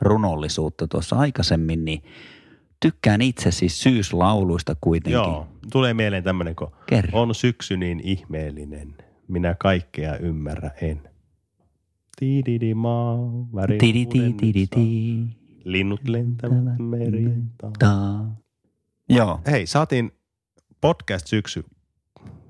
runollisuutta 0.00 0.88
tuossa 0.88 1.16
aikaisemmin, 1.16 1.84
niin 1.84 2.02
tykkään 2.80 3.20
itse 3.22 3.50
siis 3.50 3.82
syyslauluista 3.82 4.76
kuitenkin. 4.80 5.12
Joo, 5.12 5.48
tulee 5.72 5.94
mieleen 5.94 6.24
tämmöinen, 6.24 6.56
kun 6.56 6.72
Kerro. 6.86 7.22
on 7.22 7.34
syksy 7.34 7.76
niin 7.76 8.00
ihmeellinen, 8.04 8.94
minä 9.28 9.54
kaikkea 9.58 10.16
ymmärrä 10.16 10.70
en. 10.82 11.00
Tiididi 12.18 12.74
maa, 12.74 13.18
väri 13.54 13.78
Tidi 13.78 14.06
ti 14.06 14.32
tidi 14.32 14.66
ti. 14.66 15.16
linnut 15.64 16.08
lentävät 16.08 16.78
taa. 17.78 18.36
Joo, 19.08 19.40
Hei, 19.50 19.66
saatiin 19.66 20.12
podcast-syksy 20.80 21.64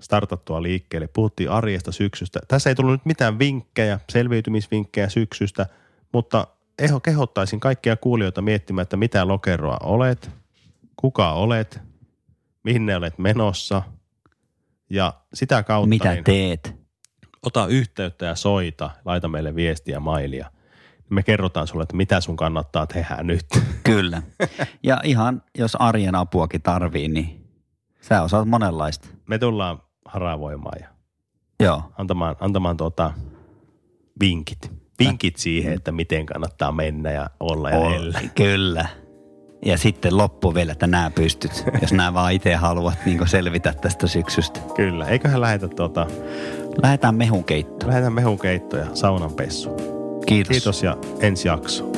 startattua 0.00 0.62
liikkeelle. 0.62 1.06
Puhuttiin 1.08 1.50
arjesta 1.50 1.92
syksystä. 1.92 2.40
Tässä 2.48 2.70
ei 2.70 2.74
tullut 2.74 2.92
nyt 2.92 3.06
mitään 3.06 3.38
vinkkejä, 3.38 4.00
selviytymisvinkkejä 4.10 5.08
syksystä, 5.08 5.66
mutta 6.12 6.46
eho 6.78 7.00
kehottaisin 7.00 7.60
kaikkia 7.60 7.96
kuulijoita 7.96 8.42
miettimään, 8.42 8.82
että 8.82 8.96
mitä 8.96 9.28
lokeroa 9.28 9.76
olet, 9.82 10.30
kuka 10.96 11.32
olet, 11.32 11.80
mihin 12.62 12.86
ne 12.86 12.96
olet 12.96 13.18
menossa 13.18 13.82
ja 14.90 15.12
sitä 15.34 15.62
kautta 15.62 15.88
Mitä 15.88 16.12
niin, 16.12 16.24
teet? 16.24 16.74
ota 17.42 17.66
yhteyttä 17.66 18.26
ja 18.26 18.34
soita, 18.34 18.90
laita 19.04 19.28
meille 19.28 19.54
viestiä 19.54 20.00
mailia. 20.00 20.50
Me 21.10 21.22
kerrotaan 21.22 21.66
sulle, 21.66 21.82
että 21.82 21.96
mitä 21.96 22.20
sun 22.20 22.36
kannattaa 22.36 22.86
tehdä 22.86 23.22
nyt. 23.22 23.46
Kyllä. 23.84 24.22
Ja 24.82 25.00
ihan, 25.04 25.42
jos 25.58 25.76
arjen 25.76 26.14
apuakin 26.14 26.62
tarvii, 26.62 27.08
niin 27.08 27.46
sä 28.00 28.22
osaat 28.22 28.48
monenlaista. 28.48 29.08
Me 29.28 29.38
tullaan 29.38 29.82
haravoimaan 30.04 30.78
ja 30.80 30.88
Joo. 31.60 31.82
antamaan, 31.98 32.36
antamaan 32.40 32.76
tuota 32.76 33.12
vinkit. 34.20 34.83
Vinkit 34.98 35.36
siihen, 35.36 35.72
että 35.72 35.92
miten 35.92 36.26
kannattaa 36.26 36.72
mennä 36.72 37.10
ja 37.12 37.30
olla 37.40 37.70
ja 37.70 37.94
elää. 37.96 38.20
Kyllä. 38.34 38.86
Ja 39.64 39.78
sitten 39.78 40.16
loppu 40.16 40.54
vielä, 40.54 40.72
että 40.72 40.86
nämä 40.86 41.10
pystyt, 41.10 41.64
jos 41.82 41.92
nämä 41.92 42.14
vaan 42.14 42.32
itse 42.32 42.54
haluat 42.54 42.98
niin 43.06 43.28
selvitä 43.28 43.72
tästä 43.72 44.06
syksystä. 44.06 44.60
Kyllä. 44.74 45.06
Eiköhän 45.08 45.40
lähetä 45.40 45.68
tuota, 45.68 46.06
Lähdetään 46.82 47.14
mehun 47.14 47.44
keittoon. 47.44 47.90
lähetään 47.90 48.12
mehukeitto 48.12 48.76
ja 48.76 48.86
saunan 48.94 49.32
pessu. 49.32 49.70
Kiitos. 50.26 50.50
Kiitos 50.50 50.82
ja 50.82 50.96
ensi 51.20 51.48
jakso. 51.48 51.92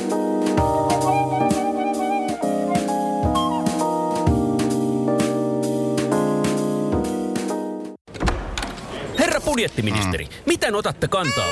Herra 9.19 9.41
budjettiministeri, 9.41 10.25
mm. 10.25 10.31
miten 10.45 10.75
otatte 10.75 11.07
kantaa? 11.07 11.51